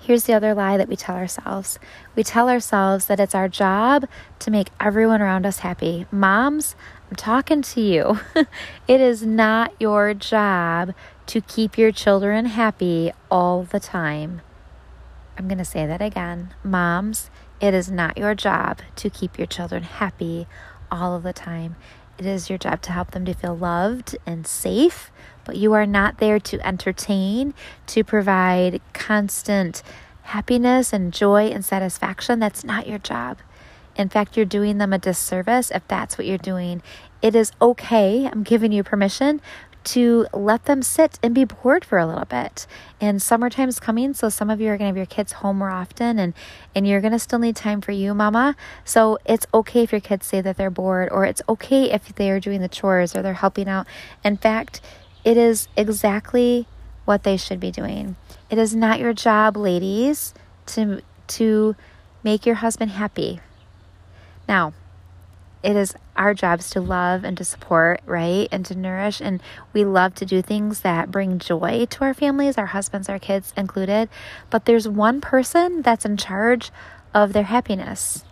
Here's 0.01 0.25
the 0.25 0.35
other 0.35 0.55
lie 0.55 0.77
that 0.77 0.89
we 0.89 0.95
tell 0.95 1.17
ourselves 1.17 1.79
we 2.15 2.23
tell 2.23 2.49
ourselves 2.49 3.07
that 3.07 3.19
it's 3.19 3.35
our 3.35 3.49
job 3.49 4.07
to 4.39 4.51
make 4.51 4.69
everyone 4.79 5.21
around 5.21 5.45
us 5.45 5.59
happy. 5.61 6.07
Moms, 6.13 6.77
I'm 7.09 7.17
talking 7.17 7.63
to 7.63 7.81
you. 7.81 8.21
it 8.89 9.01
is 9.01 9.25
not 9.25 9.73
your 9.79 10.13
job 10.13 10.93
to 11.27 11.41
keep 11.41 11.79
your 11.79 11.93
children 11.93 12.47
happy 12.47 13.13
all 13.31 13.63
the 13.63 13.79
time. 13.79 14.41
I'm 15.39 15.47
going 15.47 15.59
to 15.59 15.65
say 15.65 15.87
that 15.87 16.03
again. 16.03 16.55
Moms, 16.65 17.31
it 17.61 17.75
is 17.75 17.91
not 17.91 18.19
your 18.19 18.35
job 18.35 18.81
to 18.97 19.11
keep 19.11 19.39
your 19.39 19.47
children 19.47 19.85
happy 19.85 20.47
all 20.91 21.15
of 21.15 21.23
the 21.23 21.33
time. 21.33 21.77
It 22.19 22.27
is 22.27 22.49
your 22.49 22.59
job 22.59 22.83
to 22.83 22.93
help 22.93 23.13
them 23.13 23.25
to 23.27 23.35
feel 23.35 23.57
loved 23.57 24.17
and 24.27 24.47
safe, 24.47 25.11
but 25.45 25.57
you 25.57 25.75
are 25.75 25.87
not 25.87 26.19
there 26.19 26.41
to 26.41 26.67
entertain, 26.67 27.55
to 27.89 28.03
provide 28.03 28.81
constant 28.95 29.83
happiness 30.23 30.93
and 30.93 31.13
joy 31.13 31.49
and 31.49 31.65
satisfaction. 31.65 32.41
That's 32.41 32.65
not 32.65 32.89
your 32.89 32.99
job. 32.99 33.39
In 33.97 34.09
fact, 34.09 34.37
you're 34.37 34.47
doing 34.47 34.79
them 34.79 34.93
a 34.93 34.99
disservice 34.99 35.71
if 35.71 35.87
that's 35.89 36.19
what 36.19 36.27
you're 36.27 36.39
doing. 36.39 36.83
It 37.23 37.35
is 37.35 37.53
okay. 37.61 38.27
I'm 38.27 38.43
giving 38.43 38.73
you 38.73 38.83
permission 38.85 39.41
to 39.87 40.27
let 40.33 40.65
them 40.65 40.83
sit 40.83 41.17
and 41.23 41.33
be 41.33 41.45
bored 41.45 41.85
for 41.85 41.97
a 41.97 42.07
little 42.07 42.25
bit. 42.25 42.67
And 43.01 43.23
summertime's 43.23 43.79
coming, 43.79 44.15
so 44.15 44.29
some 44.29 44.51
of 44.51 44.61
you 44.61 44.67
are 44.69 44.77
going 44.77 44.81
to 44.81 44.87
have 44.87 44.97
your 44.97 45.07
kids 45.07 45.33
home 45.33 45.59
more 45.59 45.71
often 45.71 46.19
and 46.19 46.35
and 46.75 46.89
you're 46.89 47.01
going 47.01 47.13
to 47.13 47.21
still 47.21 47.39
need 47.39 47.55
time 47.55 47.81
for 47.81 47.93
you, 47.93 48.13
mama. 48.13 48.57
So 48.85 49.19
it's 49.25 49.47
okay 49.55 49.85
if 49.85 49.93
your 49.93 50.01
kids 50.01 50.27
say 50.27 50.41
that 50.41 50.57
they're 50.57 50.71
bored 50.71 51.09
or 51.13 51.25
it's 51.25 51.41
okay 51.49 51.93
if 51.93 52.15
they 52.17 52.31
are 52.31 52.41
doing 52.41 52.61
the 52.61 52.69
chores 52.69 53.15
or 53.15 53.23
they're 53.23 53.35
helping 53.35 53.69
out. 53.69 53.87
In 54.25 54.37
fact, 54.37 54.81
it 55.25 55.37
is 55.37 55.69
exactly 55.77 56.67
what 57.05 57.23
they 57.23 57.37
should 57.37 57.61
be 57.61 57.71
doing. 57.71 58.17
It 58.51 58.59
is 58.59 58.75
not 58.75 58.99
your 58.99 59.13
job, 59.13 59.57
ladies, 59.57 60.35
to 60.67 61.01
to 61.29 61.77
make 62.25 62.45
your 62.45 62.57
husband 62.57 62.91
happy. 62.91 63.41
Now, 64.49 64.73
it 65.63 65.75
is 65.75 65.95
our 66.17 66.33
jobs 66.33 66.71
to 66.71 66.81
love 66.81 67.25
and 67.25 67.37
to 67.39 67.45
support, 67.45 68.01
right? 68.07 68.49
And 68.53 68.65
to 68.67 68.75
nourish. 68.75 69.21
And 69.21 69.43
we 69.73 69.85
love 69.85 70.15
to 70.17 70.27
do 70.27 70.41
things 70.41 70.81
that 70.81 71.11
bring 71.11 71.39
joy 71.39 71.87
to 71.91 72.05
our 72.05 72.15
families, 72.15 72.57
our 72.57 72.67
husbands, 72.67 73.09
our 73.09 73.19
kids 73.19 73.53
included. 73.57 74.09
But 74.49 74.67
there's 74.67 74.87
one 74.87 75.21
person 75.21 75.83
that's 75.83 76.05
in 76.05 76.17
charge 76.17 76.71
of 77.13 77.33
their 77.33 77.45
happiness, 77.45 78.25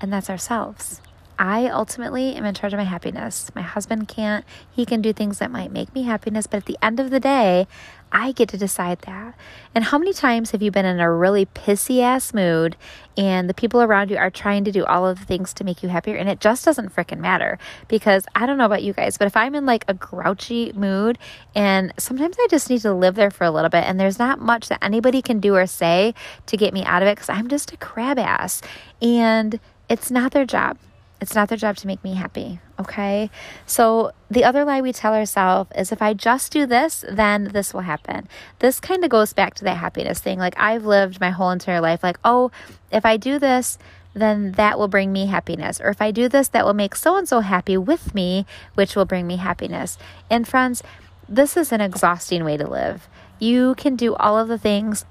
and 0.00 0.12
that's 0.12 0.30
ourselves. 0.30 1.00
I 1.40 1.68
ultimately 1.68 2.34
am 2.34 2.44
in 2.44 2.54
charge 2.54 2.74
of 2.74 2.76
my 2.76 2.84
happiness. 2.84 3.50
My 3.54 3.62
husband 3.62 4.08
can't. 4.08 4.44
He 4.70 4.84
can 4.84 5.00
do 5.00 5.14
things 5.14 5.38
that 5.38 5.50
might 5.50 5.72
make 5.72 5.94
me 5.94 6.02
happiness, 6.02 6.46
but 6.46 6.58
at 6.58 6.66
the 6.66 6.76
end 6.82 7.00
of 7.00 7.08
the 7.08 7.18
day, 7.18 7.66
I 8.12 8.32
get 8.32 8.50
to 8.50 8.58
decide 8.58 8.98
that. 9.06 9.34
And 9.74 9.84
how 9.84 9.96
many 9.96 10.12
times 10.12 10.50
have 10.50 10.60
you 10.60 10.70
been 10.70 10.84
in 10.84 11.00
a 11.00 11.10
really 11.10 11.46
pissy 11.46 12.02
ass 12.02 12.34
mood 12.34 12.76
and 13.16 13.48
the 13.48 13.54
people 13.54 13.80
around 13.80 14.10
you 14.10 14.18
are 14.18 14.28
trying 14.28 14.64
to 14.64 14.72
do 14.72 14.84
all 14.84 15.08
of 15.08 15.18
the 15.18 15.24
things 15.24 15.54
to 15.54 15.64
make 15.64 15.82
you 15.82 15.88
happier 15.88 16.14
and 16.14 16.28
it 16.28 16.40
just 16.40 16.62
doesn't 16.62 16.94
freaking 16.94 17.20
matter? 17.20 17.58
Because 17.88 18.26
I 18.34 18.44
don't 18.44 18.58
know 18.58 18.66
about 18.66 18.82
you 18.82 18.92
guys, 18.92 19.16
but 19.16 19.24
if 19.24 19.34
I'm 19.34 19.54
in 19.54 19.64
like 19.64 19.86
a 19.88 19.94
grouchy 19.94 20.74
mood 20.74 21.18
and 21.54 21.94
sometimes 21.96 22.36
I 22.38 22.48
just 22.50 22.68
need 22.68 22.82
to 22.82 22.92
live 22.92 23.14
there 23.14 23.30
for 23.30 23.44
a 23.44 23.50
little 23.50 23.70
bit 23.70 23.84
and 23.84 23.98
there's 23.98 24.18
not 24.18 24.42
much 24.42 24.68
that 24.68 24.84
anybody 24.84 25.22
can 25.22 25.40
do 25.40 25.56
or 25.56 25.66
say 25.66 26.12
to 26.44 26.58
get 26.58 26.74
me 26.74 26.84
out 26.84 27.00
of 27.00 27.08
it 27.08 27.16
because 27.16 27.30
I'm 27.30 27.48
just 27.48 27.72
a 27.72 27.78
crab 27.78 28.18
ass 28.18 28.60
and 29.00 29.58
it's 29.88 30.10
not 30.10 30.32
their 30.32 30.44
job. 30.44 30.76
It's 31.20 31.34
not 31.34 31.48
their 31.48 31.58
job 31.58 31.76
to 31.76 31.86
make 31.86 32.02
me 32.02 32.14
happy. 32.14 32.60
Okay. 32.78 33.30
So 33.66 34.12
the 34.30 34.44
other 34.44 34.64
lie 34.64 34.80
we 34.80 34.92
tell 34.92 35.14
ourselves 35.14 35.70
is 35.76 35.92
if 35.92 36.00
I 36.00 36.14
just 36.14 36.50
do 36.50 36.64
this, 36.64 37.04
then 37.08 37.50
this 37.52 37.74
will 37.74 37.82
happen. 37.82 38.26
This 38.60 38.80
kind 38.80 39.04
of 39.04 39.10
goes 39.10 39.32
back 39.32 39.54
to 39.54 39.64
that 39.64 39.76
happiness 39.76 40.20
thing. 40.20 40.38
Like 40.38 40.54
I've 40.56 40.86
lived 40.86 41.20
my 41.20 41.30
whole 41.30 41.50
entire 41.50 41.80
life, 41.80 42.02
like, 42.02 42.18
oh, 42.24 42.50
if 42.90 43.04
I 43.04 43.18
do 43.18 43.38
this, 43.38 43.76
then 44.14 44.52
that 44.52 44.78
will 44.78 44.88
bring 44.88 45.12
me 45.12 45.26
happiness. 45.26 45.80
Or 45.80 45.90
if 45.90 46.00
I 46.00 46.10
do 46.10 46.28
this, 46.28 46.48
that 46.48 46.64
will 46.64 46.74
make 46.74 46.94
so 46.94 47.16
and 47.16 47.28
so 47.28 47.40
happy 47.40 47.76
with 47.76 48.14
me, 48.14 48.46
which 48.74 48.96
will 48.96 49.04
bring 49.04 49.26
me 49.26 49.36
happiness. 49.36 49.98
And 50.30 50.48
friends, 50.48 50.82
this 51.28 51.56
is 51.56 51.70
an 51.70 51.80
exhausting 51.80 52.44
way 52.44 52.56
to 52.56 52.66
live. 52.66 53.08
You 53.38 53.74
can 53.76 53.94
do 53.94 54.14
all 54.16 54.38
of 54.38 54.48
the 54.48 54.58
things 54.58 55.04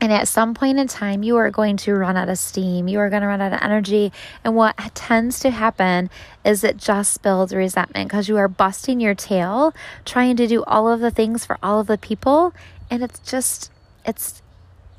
and 0.00 0.12
at 0.12 0.28
some 0.28 0.54
point 0.54 0.78
in 0.78 0.86
time, 0.86 1.22
you 1.24 1.36
are 1.36 1.50
going 1.50 1.76
to 1.78 1.94
run 1.94 2.16
out 2.16 2.28
of 2.28 2.38
steam. 2.38 2.86
You 2.86 3.00
are 3.00 3.10
going 3.10 3.22
to 3.22 3.28
run 3.28 3.40
out 3.40 3.52
of 3.52 3.60
energy. 3.60 4.12
And 4.44 4.54
what 4.54 4.76
tends 4.94 5.40
to 5.40 5.50
happen 5.50 6.08
is 6.44 6.62
it 6.62 6.76
just 6.76 7.22
builds 7.22 7.52
resentment 7.52 8.08
because 8.08 8.28
you 8.28 8.36
are 8.36 8.48
busting 8.48 9.00
your 9.00 9.14
tail 9.14 9.74
trying 10.04 10.36
to 10.36 10.46
do 10.46 10.62
all 10.64 10.88
of 10.88 11.00
the 11.00 11.10
things 11.10 11.44
for 11.44 11.58
all 11.62 11.80
of 11.80 11.88
the 11.88 11.98
people. 11.98 12.54
And 12.88 13.02
it's 13.02 13.18
just, 13.18 13.72
it's, 14.04 14.40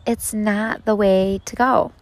it's 0.05 0.33
not 0.33 0.83
the 0.83 0.95
way 0.95 1.39
to 1.45 1.55
go 1.55 1.93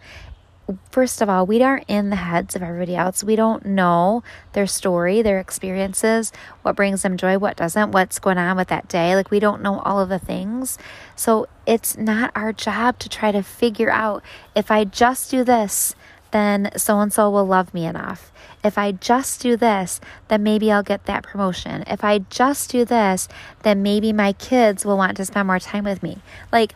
first 0.91 1.21
of 1.21 1.29
all, 1.29 1.45
we 1.45 1.61
aren't 1.61 1.85
in 1.87 2.09
the 2.09 2.15
heads 2.17 2.55
of 2.55 2.63
everybody 2.63 2.95
else. 2.95 3.23
We 3.23 3.35
don't 3.35 3.65
know 3.65 4.23
their 4.53 4.67
story, 4.67 5.21
their 5.21 5.39
experiences, 5.39 6.31
what 6.61 6.75
brings 6.75 7.01
them 7.01 7.17
joy, 7.17 7.37
what 7.37 7.57
doesn't, 7.57 7.91
what's 7.91 8.19
going 8.19 8.37
on 8.37 8.57
with 8.57 8.67
that 8.69 8.87
day. 8.87 9.15
Like, 9.15 9.31
we 9.31 9.39
don't 9.39 9.61
know 9.61 9.79
all 9.79 9.99
of 9.99 10.09
the 10.09 10.19
things. 10.19 10.77
So, 11.15 11.47
it's 11.65 11.97
not 11.97 12.31
our 12.35 12.53
job 12.53 12.99
to 12.99 13.09
try 13.09 13.31
to 13.31 13.43
figure 13.43 13.89
out 13.89 14.23
if 14.55 14.71
I 14.71 14.83
just 14.83 15.31
do 15.31 15.43
this, 15.43 15.95
then 16.31 16.71
so 16.75 16.99
and 16.99 17.11
so 17.11 17.29
will 17.29 17.45
love 17.45 17.73
me 17.73 17.85
enough. 17.85 18.31
If 18.63 18.77
I 18.77 18.91
just 18.91 19.41
do 19.41 19.55
this, 19.55 20.01
then 20.27 20.43
maybe 20.43 20.71
I'll 20.71 20.83
get 20.83 21.05
that 21.05 21.23
promotion. 21.23 21.83
If 21.87 22.03
I 22.03 22.19
just 22.19 22.69
do 22.69 22.85
this, 22.85 23.27
then 23.63 23.83
maybe 23.83 24.11
my 24.11 24.33
kids 24.33 24.85
will 24.85 24.97
want 24.97 25.15
to 25.17 25.25
spend 25.25 25.47
more 25.47 25.59
time 25.59 25.85
with 25.85 26.03
me. 26.03 26.17
Like, 26.51 26.73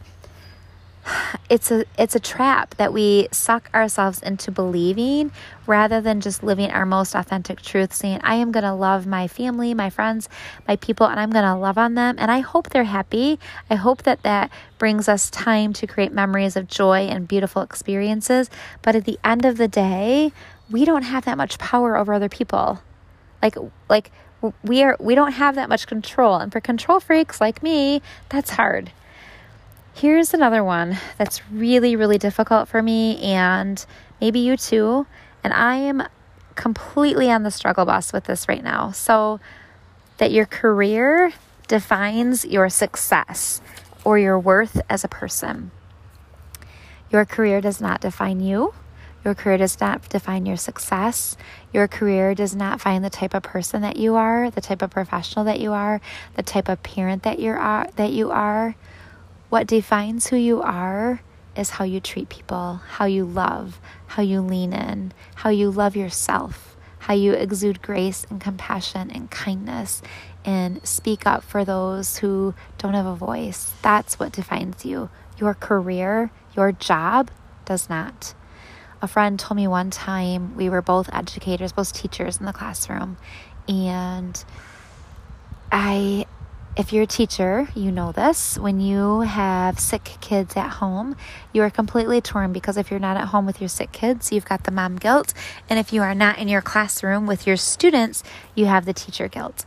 it's 1.49 1.71
a 1.71 1.85
it's 1.97 2.15
a 2.15 2.19
trap 2.19 2.75
that 2.75 2.93
we 2.93 3.27
suck 3.31 3.69
ourselves 3.73 4.21
into 4.21 4.51
believing 4.51 5.31
rather 5.65 5.99
than 6.01 6.21
just 6.21 6.43
living 6.43 6.69
our 6.71 6.85
most 6.85 7.15
authentic 7.15 7.61
truth 7.61 7.93
saying 7.93 8.19
i 8.23 8.35
am 8.35 8.51
going 8.51 8.63
to 8.63 8.73
love 8.73 9.07
my 9.07 9.27
family 9.27 9.73
my 9.73 9.89
friends 9.89 10.29
my 10.67 10.75
people 10.75 11.07
and 11.07 11.19
i'm 11.19 11.31
going 11.31 11.45
to 11.45 11.55
love 11.55 11.77
on 11.77 11.95
them. 11.95 12.15
And 12.17 12.29
i 12.31 12.39
hope 12.39 12.69
they're 12.69 12.83
happy. 12.83 13.39
I 13.69 13.75
hope 13.75 14.03
that 14.03 14.23
that 14.23 14.51
brings 14.77 15.07
us 15.07 15.29
time 15.29 15.73
to 15.73 15.87
create 15.87 16.11
memories 16.11 16.55
of 16.55 16.67
joy 16.67 17.01
and 17.07 17.27
beautiful 17.27 17.61
experiences. 17.61 18.49
But 18.81 18.95
at 18.95 19.05
the 19.05 19.19
end 19.23 19.45
of 19.45 19.57
the 19.57 19.67
day 19.67 20.31
we 20.69 20.85
don't 20.85 21.03
have 21.03 21.25
that 21.25 21.37
much 21.37 21.59
power 21.59 21.97
over 21.97 22.13
other 22.13 22.29
people. 22.29 22.81
Like 23.41 23.55
like 23.89 24.11
we 24.63 24.83
are 24.83 24.97
we 24.99 25.15
don't 25.15 25.33
have 25.33 25.55
that 25.55 25.69
much 25.69 25.87
control. 25.87 26.35
And 26.35 26.51
for 26.51 26.61
control 26.61 26.99
freaks 26.99 27.41
like 27.41 27.61
me 27.63 28.01
that's 28.29 28.51
hard 28.51 28.91
Here's 29.93 30.33
another 30.33 30.63
one 30.63 30.97
that's 31.17 31.41
really, 31.51 31.95
really 31.95 32.17
difficult 32.17 32.67
for 32.67 32.81
me, 32.81 33.21
and 33.21 33.85
maybe 34.19 34.39
you 34.39 34.57
too. 34.57 35.05
And 35.43 35.53
I 35.53 35.75
am 35.75 36.03
completely 36.55 37.29
on 37.29 37.43
the 37.43 37.51
struggle 37.51 37.85
bus 37.85 38.13
with 38.13 38.23
this 38.25 38.47
right 38.47 38.63
now. 38.63 38.91
So, 38.91 39.39
that 40.17 40.31
your 40.31 40.45
career 40.45 41.33
defines 41.67 42.45
your 42.45 42.69
success 42.69 43.61
or 44.03 44.19
your 44.19 44.37
worth 44.37 44.79
as 44.89 45.03
a 45.03 45.07
person. 45.07 45.71
Your 47.11 47.25
career 47.25 47.59
does 47.59 47.81
not 47.81 48.01
define 48.01 48.39
you. 48.39 48.73
Your 49.23 49.35
career 49.35 49.57
does 49.57 49.79
not 49.79 50.07
define 50.09 50.45
your 50.45 50.57
success. 50.57 51.37
Your 51.73 51.87
career 51.87 52.33
does 52.33 52.55
not 52.55 52.81
find 52.81 53.03
the 53.03 53.09
type 53.09 53.33
of 53.33 53.43
person 53.43 53.81
that 53.81 53.97
you 53.97 54.15
are, 54.15 54.49
the 54.49 54.61
type 54.61 54.81
of 54.81 54.89
professional 54.89 55.45
that 55.45 55.59
you 55.59 55.73
are, 55.73 56.01
the 56.35 56.43
type 56.43 56.69
of 56.69 56.81
parent 56.81 57.23
that 57.23 57.39
you 57.39 57.51
are 57.51 57.81
uh, 57.81 57.87
that 57.95 58.11
you 58.11 58.31
are. 58.31 58.75
What 59.51 59.67
defines 59.67 60.27
who 60.27 60.37
you 60.37 60.61
are 60.61 61.19
is 61.57 61.71
how 61.71 61.83
you 61.83 61.99
treat 61.99 62.29
people, 62.29 62.75
how 62.87 63.03
you 63.03 63.25
love, 63.25 63.81
how 64.07 64.23
you 64.23 64.39
lean 64.39 64.71
in, 64.71 65.11
how 65.35 65.49
you 65.49 65.69
love 65.69 65.93
yourself, 65.93 66.77
how 66.99 67.15
you 67.15 67.33
exude 67.33 67.81
grace 67.81 68.25
and 68.29 68.39
compassion 68.39 69.11
and 69.11 69.29
kindness 69.29 70.01
and 70.45 70.79
speak 70.87 71.27
up 71.27 71.43
for 71.43 71.65
those 71.65 72.19
who 72.19 72.53
don't 72.77 72.93
have 72.93 73.05
a 73.05 73.13
voice. 73.13 73.73
That's 73.81 74.17
what 74.17 74.31
defines 74.31 74.85
you. 74.85 75.09
Your 75.37 75.53
career, 75.53 76.31
your 76.55 76.71
job 76.71 77.29
does 77.65 77.89
not. 77.89 78.33
A 79.01 79.07
friend 79.09 79.37
told 79.37 79.57
me 79.57 79.67
one 79.67 79.89
time 79.89 80.55
we 80.55 80.69
were 80.69 80.81
both 80.81 81.13
educators, 81.13 81.73
both 81.73 81.91
teachers 81.91 82.39
in 82.39 82.45
the 82.45 82.53
classroom, 82.53 83.17
and 83.67 84.45
I 85.73 86.25
if 86.77 86.93
you're 86.93 87.03
a 87.03 87.07
teacher, 87.07 87.67
you 87.75 87.91
know 87.91 88.11
this. 88.13 88.57
When 88.57 88.79
you 88.79 89.21
have 89.21 89.77
sick 89.77 90.17
kids 90.21 90.55
at 90.55 90.69
home, 90.69 91.17
you 91.51 91.63
are 91.63 91.69
completely 91.69 92.21
torn 92.21 92.53
because 92.53 92.77
if 92.77 92.89
you're 92.89 92.99
not 92.99 93.17
at 93.17 93.27
home 93.27 93.45
with 93.45 93.59
your 93.59 93.67
sick 93.67 93.91
kids, 93.91 94.31
you've 94.31 94.45
got 94.45 94.63
the 94.63 94.71
mom 94.71 94.95
guilt. 94.95 95.33
And 95.69 95.77
if 95.77 95.91
you 95.91 96.01
are 96.01 96.15
not 96.15 96.37
in 96.37 96.47
your 96.47 96.61
classroom 96.61 97.27
with 97.27 97.45
your 97.45 97.57
students, 97.57 98.23
you 98.55 98.67
have 98.67 98.85
the 98.85 98.93
teacher 98.93 99.27
guilt. 99.27 99.65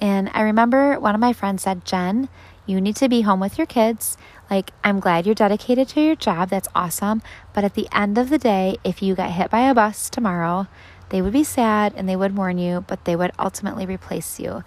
And 0.00 0.30
I 0.32 0.40
remember 0.40 0.98
one 0.98 1.14
of 1.14 1.20
my 1.20 1.34
friends 1.34 1.64
said, 1.64 1.84
Jen, 1.84 2.30
you 2.64 2.80
need 2.80 2.96
to 2.96 3.08
be 3.08 3.22
home 3.22 3.40
with 3.40 3.58
your 3.58 3.66
kids. 3.66 4.16
Like, 4.50 4.70
I'm 4.82 5.00
glad 5.00 5.26
you're 5.26 5.34
dedicated 5.34 5.88
to 5.88 6.00
your 6.00 6.16
job. 6.16 6.48
That's 6.48 6.68
awesome. 6.74 7.22
But 7.52 7.64
at 7.64 7.74
the 7.74 7.88
end 7.92 8.16
of 8.16 8.30
the 8.30 8.38
day, 8.38 8.76
if 8.84 9.02
you 9.02 9.14
got 9.14 9.32
hit 9.32 9.50
by 9.50 9.68
a 9.68 9.74
bus 9.74 10.08
tomorrow, 10.08 10.66
they 11.10 11.20
would 11.20 11.32
be 11.32 11.44
sad 11.44 11.92
and 11.94 12.08
they 12.08 12.16
would 12.16 12.34
mourn 12.34 12.56
you, 12.56 12.84
but 12.86 13.04
they 13.04 13.16
would 13.16 13.32
ultimately 13.38 13.84
replace 13.84 14.40
you. 14.40 14.62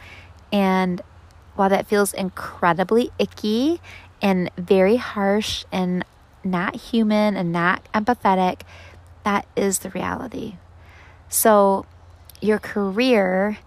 And 0.51 1.01
while 1.61 1.69
that 1.69 1.85
feels 1.85 2.11
incredibly 2.11 3.11
icky 3.19 3.79
and 4.19 4.49
very 4.57 4.95
harsh 4.95 5.63
and 5.71 6.03
not 6.43 6.75
human 6.75 7.37
and 7.37 7.51
not 7.51 7.87
empathetic, 7.93 8.61
that 9.25 9.45
is 9.55 9.77
the 9.77 9.91
reality. 9.91 10.55
So, 11.29 11.85
your 12.41 12.57
career, 12.57 13.59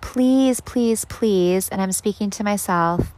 please, 0.00 0.60
please, 0.60 1.04
please, 1.04 1.68
and 1.68 1.80
I'm 1.80 1.92
speaking 1.92 2.28
to 2.30 2.42
myself, 2.42 3.14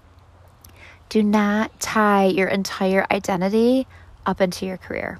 do 1.09 1.23
not 1.23 1.81
tie 1.81 2.27
your 2.27 2.49
entire 2.49 3.07
identity 3.11 3.87
up 4.27 4.43
into 4.43 4.67
your 4.67 4.77
career. 4.77 5.19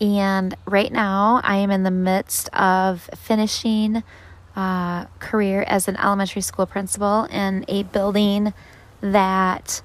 And 0.00 0.56
right 0.64 0.90
now, 0.90 1.42
I 1.44 1.56
am 1.56 1.70
in 1.70 1.82
the 1.82 1.90
midst 1.90 2.48
of 2.54 3.10
finishing 3.14 4.02
uh, 4.56 5.06
career 5.18 5.64
as 5.66 5.88
an 5.88 5.96
elementary 5.96 6.42
school 6.42 6.66
principal 6.66 7.24
in 7.24 7.64
a 7.68 7.84
building 7.84 8.52
that 9.00 9.82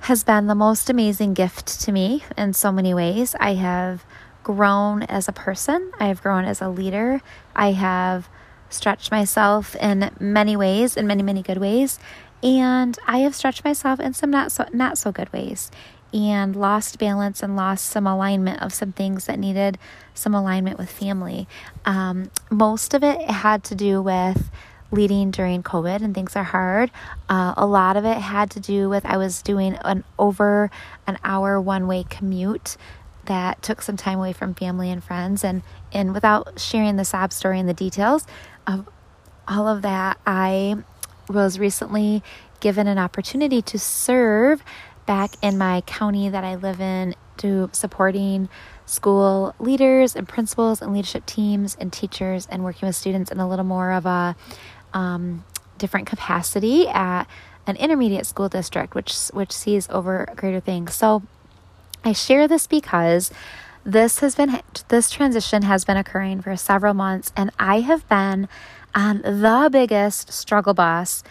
has 0.00 0.24
been 0.24 0.46
the 0.46 0.54
most 0.54 0.90
amazing 0.90 1.34
gift 1.34 1.80
to 1.80 1.92
me 1.92 2.24
in 2.36 2.52
so 2.52 2.72
many 2.72 2.92
ways. 2.92 3.36
I 3.38 3.54
have 3.54 4.04
grown 4.42 5.04
as 5.04 5.28
a 5.28 5.32
person, 5.32 5.92
I 6.00 6.08
have 6.08 6.22
grown 6.22 6.44
as 6.44 6.60
a 6.60 6.68
leader, 6.68 7.20
I 7.54 7.72
have 7.72 8.28
stretched 8.68 9.10
myself 9.10 9.76
in 9.76 10.10
many 10.18 10.56
ways, 10.56 10.96
in 10.96 11.06
many, 11.06 11.22
many 11.22 11.42
good 11.42 11.58
ways, 11.58 11.98
and 12.42 12.98
I 13.06 13.18
have 13.18 13.34
stretched 13.34 13.64
myself 13.64 14.00
in 14.00 14.14
some 14.14 14.30
not 14.30 14.50
so 14.50 14.66
not 14.72 14.98
so 14.98 15.12
good 15.12 15.32
ways 15.32 15.70
and 16.12 16.54
lost 16.54 16.98
balance 16.98 17.42
and 17.42 17.56
lost 17.56 17.86
some 17.86 18.06
alignment 18.06 18.60
of 18.60 18.74
some 18.74 18.92
things 18.92 19.26
that 19.26 19.38
needed 19.38 19.78
some 20.14 20.34
alignment 20.34 20.78
with 20.78 20.90
family. 20.90 21.48
Um, 21.84 22.30
most 22.50 22.94
of 22.94 23.02
it 23.02 23.30
had 23.30 23.64
to 23.64 23.74
do 23.74 24.02
with 24.02 24.50
leading 24.90 25.30
during 25.30 25.62
COVID 25.62 26.02
and 26.02 26.14
things 26.14 26.36
are 26.36 26.44
hard. 26.44 26.90
Uh, 27.28 27.54
a 27.56 27.66
lot 27.66 27.96
of 27.96 28.04
it 28.04 28.18
had 28.18 28.50
to 28.52 28.60
do 28.60 28.88
with 28.88 29.04
I 29.06 29.16
was 29.16 29.42
doing 29.42 29.76
an 29.84 30.04
over 30.18 30.70
an 31.06 31.18
hour 31.24 31.60
one 31.60 31.86
way 31.86 32.04
commute 32.08 32.76
that 33.24 33.62
took 33.62 33.80
some 33.82 33.96
time 33.96 34.18
away 34.18 34.32
from 34.32 34.54
family 34.54 34.90
and 34.90 35.02
friends 35.02 35.44
and 35.44 35.62
and 35.92 36.12
without 36.12 36.58
sharing 36.58 36.96
the 36.96 37.04
sob 37.04 37.32
story 37.32 37.58
and 37.58 37.68
the 37.68 37.74
details 37.74 38.26
of 38.66 38.88
all 39.48 39.68
of 39.68 39.82
that 39.82 40.18
I 40.26 40.76
was 41.28 41.58
recently 41.58 42.22
given 42.60 42.86
an 42.86 42.98
opportunity 42.98 43.62
to 43.62 43.78
serve 43.78 44.62
back 45.06 45.32
in 45.42 45.58
my 45.58 45.80
county 45.82 46.28
that 46.28 46.44
I 46.44 46.56
live 46.56 46.80
in 46.80 47.14
to 47.38 47.70
supporting 47.72 48.48
school 48.86 49.54
leaders 49.58 50.14
and 50.16 50.28
principals 50.28 50.82
and 50.82 50.92
leadership 50.92 51.24
teams 51.26 51.76
and 51.80 51.92
teachers 51.92 52.46
and 52.50 52.64
working 52.64 52.86
with 52.86 52.96
students 52.96 53.30
in 53.30 53.40
a 53.40 53.48
little 53.48 53.64
more 53.64 53.92
of 53.92 54.06
a 54.06 54.36
um, 54.92 55.44
different 55.78 56.06
capacity 56.06 56.88
at 56.88 57.24
an 57.66 57.76
intermediate 57.76 58.26
school 58.26 58.48
district 58.48 58.94
which 58.94 59.28
which 59.28 59.52
sees 59.52 59.88
over 59.90 60.28
greater 60.36 60.60
things. 60.60 60.94
So 60.94 61.22
i 62.04 62.12
share 62.12 62.48
this 62.48 62.66
because 62.66 63.30
this 63.84 64.20
has 64.20 64.34
been 64.34 64.60
this 64.88 65.10
transition 65.10 65.62
has 65.62 65.84
been 65.84 65.96
occurring 65.96 66.40
for 66.40 66.56
several 66.56 66.94
months 66.94 67.32
and 67.36 67.50
i 67.58 67.80
have 67.80 68.08
been 68.08 68.48
on 68.94 69.22
the 69.22 69.68
biggest 69.70 70.32
struggle 70.32 70.74
bus 70.74 71.24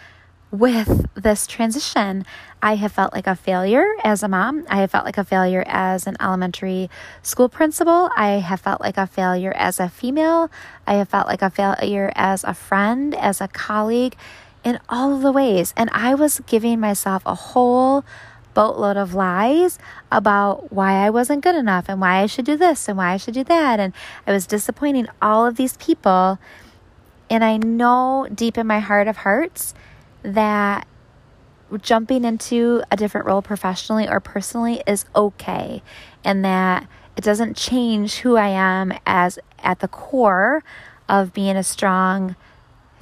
with 0.52 1.08
this 1.14 1.46
transition. 1.46 2.24
I 2.62 2.76
have 2.76 2.92
felt 2.92 3.12
like 3.12 3.26
a 3.26 3.34
failure 3.34 3.86
as 4.04 4.22
a 4.22 4.28
mom. 4.28 4.64
I 4.68 4.76
have 4.76 4.90
felt 4.90 5.04
like 5.04 5.18
a 5.18 5.24
failure 5.24 5.64
as 5.66 6.06
an 6.06 6.16
elementary 6.20 6.90
school 7.22 7.48
principal. 7.48 8.10
I 8.14 8.32
have 8.32 8.60
felt 8.60 8.80
like 8.80 8.98
a 8.98 9.06
failure 9.06 9.52
as 9.56 9.80
a 9.80 9.88
female. 9.88 10.50
I 10.86 10.94
have 10.94 11.08
felt 11.08 11.26
like 11.26 11.42
a 11.42 11.50
failure 11.50 12.12
as 12.14 12.44
a 12.44 12.54
friend, 12.54 13.14
as 13.14 13.40
a 13.40 13.48
colleague, 13.48 14.14
in 14.62 14.78
all 14.88 15.16
of 15.16 15.22
the 15.22 15.32
ways. 15.32 15.72
And 15.76 15.90
I 15.92 16.14
was 16.14 16.40
giving 16.46 16.78
myself 16.78 17.22
a 17.24 17.34
whole 17.34 18.04
boatload 18.54 18.98
of 18.98 19.14
lies 19.14 19.78
about 20.10 20.70
why 20.70 21.06
I 21.06 21.08
wasn't 21.08 21.42
good 21.42 21.56
enough 21.56 21.86
and 21.88 21.98
why 21.98 22.20
I 22.20 22.26
should 22.26 22.44
do 22.44 22.58
this 22.58 22.86
and 22.86 22.98
why 22.98 23.12
I 23.12 23.16
should 23.16 23.34
do 23.34 23.44
that. 23.44 23.80
And 23.80 23.94
I 24.26 24.32
was 24.32 24.46
disappointing 24.46 25.08
all 25.22 25.46
of 25.46 25.56
these 25.56 25.78
people. 25.78 26.38
And 27.30 27.42
I 27.42 27.56
know 27.56 28.28
deep 28.32 28.58
in 28.58 28.66
my 28.66 28.80
heart 28.80 29.08
of 29.08 29.18
hearts, 29.18 29.72
that 30.22 30.86
jumping 31.80 32.24
into 32.24 32.82
a 32.90 32.96
different 32.96 33.26
role 33.26 33.42
professionally 33.42 34.08
or 34.08 34.20
personally 34.20 34.82
is 34.86 35.04
okay 35.16 35.82
and 36.24 36.44
that 36.44 36.86
it 37.16 37.24
doesn't 37.24 37.56
change 37.56 38.16
who 38.16 38.36
I 38.36 38.48
am 38.48 38.92
as 39.06 39.38
at 39.58 39.80
the 39.80 39.88
core 39.88 40.62
of 41.08 41.32
being 41.32 41.56
a 41.56 41.62
strong 41.62 42.36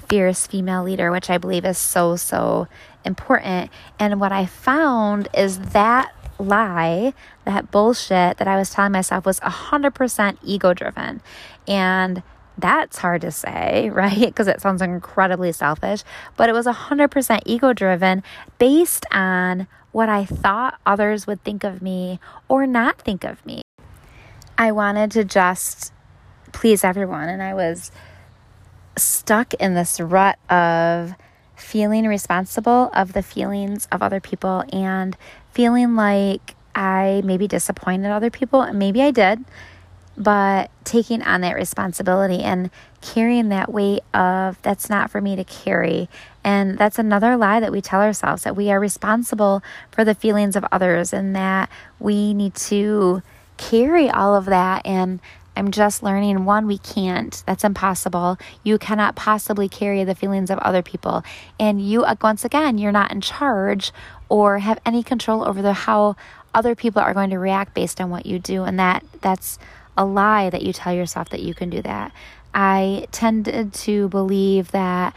fierce 0.08 0.46
female 0.46 0.82
leader 0.82 1.10
which 1.10 1.30
I 1.30 1.38
believe 1.38 1.64
is 1.64 1.78
so 1.78 2.16
so 2.16 2.68
important. 3.04 3.70
And 3.98 4.20
what 4.20 4.32
I 4.32 4.46
found 4.46 5.28
is 5.34 5.58
that 5.58 6.12
lie 6.38 7.12
that 7.44 7.70
bullshit 7.70 8.38
that 8.38 8.48
I 8.48 8.56
was 8.56 8.70
telling 8.70 8.92
myself 8.92 9.26
was 9.26 9.40
100% 9.40 10.38
ego 10.42 10.72
driven 10.72 11.20
and 11.68 12.22
that's 12.60 12.98
hard 12.98 13.22
to 13.22 13.30
say, 13.30 13.90
right? 13.94 14.18
Because 14.18 14.48
it 14.48 14.60
sounds 14.60 14.82
incredibly 14.82 15.52
selfish, 15.52 16.02
but 16.36 16.48
it 16.48 16.52
was 16.52 16.66
100% 16.66 17.40
ego 17.46 17.72
driven 17.72 18.22
based 18.58 19.06
on 19.10 19.66
what 19.92 20.08
I 20.08 20.24
thought 20.24 20.78
others 20.86 21.26
would 21.26 21.42
think 21.42 21.64
of 21.64 21.82
me 21.82 22.20
or 22.48 22.66
not 22.66 23.00
think 23.00 23.24
of 23.24 23.44
me. 23.44 23.62
I 24.56 24.72
wanted 24.72 25.10
to 25.12 25.24
just 25.24 25.92
please 26.52 26.84
everyone, 26.84 27.28
and 27.28 27.42
I 27.42 27.54
was 27.54 27.90
stuck 28.96 29.54
in 29.54 29.74
this 29.74 30.00
rut 30.00 30.38
of 30.50 31.14
feeling 31.56 32.06
responsible 32.06 32.90
of 32.94 33.12
the 33.12 33.22
feelings 33.22 33.86
of 33.92 34.02
other 34.02 34.20
people 34.20 34.64
and 34.72 35.16
feeling 35.52 35.94
like 35.96 36.54
I 36.74 37.22
maybe 37.24 37.48
disappointed 37.48 38.10
other 38.10 38.30
people, 38.30 38.62
and 38.62 38.78
maybe 38.78 39.02
I 39.02 39.10
did 39.10 39.44
but 40.20 40.70
taking 40.84 41.22
on 41.22 41.40
that 41.40 41.56
responsibility 41.56 42.40
and 42.40 42.70
carrying 43.00 43.48
that 43.48 43.72
weight 43.72 44.02
of 44.12 44.60
that's 44.60 44.90
not 44.90 45.10
for 45.10 45.18
me 45.18 45.34
to 45.34 45.44
carry. 45.44 46.10
And 46.44 46.76
that's 46.76 46.98
another 46.98 47.38
lie 47.38 47.58
that 47.58 47.72
we 47.72 47.80
tell 47.80 48.02
ourselves 48.02 48.42
that 48.42 48.54
we 48.54 48.70
are 48.70 48.78
responsible 48.78 49.62
for 49.90 50.04
the 50.04 50.14
feelings 50.14 50.56
of 50.56 50.66
others 50.70 51.14
and 51.14 51.34
that 51.34 51.70
we 51.98 52.34
need 52.34 52.54
to 52.56 53.22
carry 53.56 54.10
all 54.10 54.34
of 54.36 54.44
that. 54.44 54.84
And 54.84 55.20
I'm 55.56 55.70
just 55.70 56.02
learning 56.02 56.44
one, 56.44 56.66
we 56.66 56.76
can't. 56.76 57.42
That's 57.46 57.64
impossible. 57.64 58.36
You 58.62 58.76
cannot 58.76 59.16
possibly 59.16 59.70
carry 59.70 60.04
the 60.04 60.14
feelings 60.14 60.50
of 60.50 60.58
other 60.58 60.82
people. 60.82 61.24
And 61.58 61.80
you, 61.80 62.04
uh, 62.04 62.16
once 62.20 62.44
again, 62.44 62.76
you're 62.76 62.92
not 62.92 63.10
in 63.10 63.22
charge 63.22 63.90
or 64.28 64.58
have 64.58 64.78
any 64.84 65.02
control 65.02 65.48
over 65.48 65.62
the 65.62 65.72
how 65.72 66.16
other 66.54 66.74
people 66.74 67.00
are 67.00 67.14
going 67.14 67.30
to 67.30 67.38
react 67.38 67.72
based 67.72 68.02
on 68.02 68.10
what 68.10 68.26
you 68.26 68.38
do. 68.38 68.64
And 68.64 68.78
that 68.78 69.02
that's 69.22 69.58
a 70.00 70.04
lie 70.04 70.48
that 70.48 70.62
you 70.62 70.72
tell 70.72 70.94
yourself 70.94 71.28
that 71.28 71.42
you 71.42 71.52
can 71.52 71.68
do 71.68 71.82
that. 71.82 72.10
I 72.54 73.06
tended 73.12 73.74
to 73.74 74.08
believe 74.08 74.70
that 74.70 75.14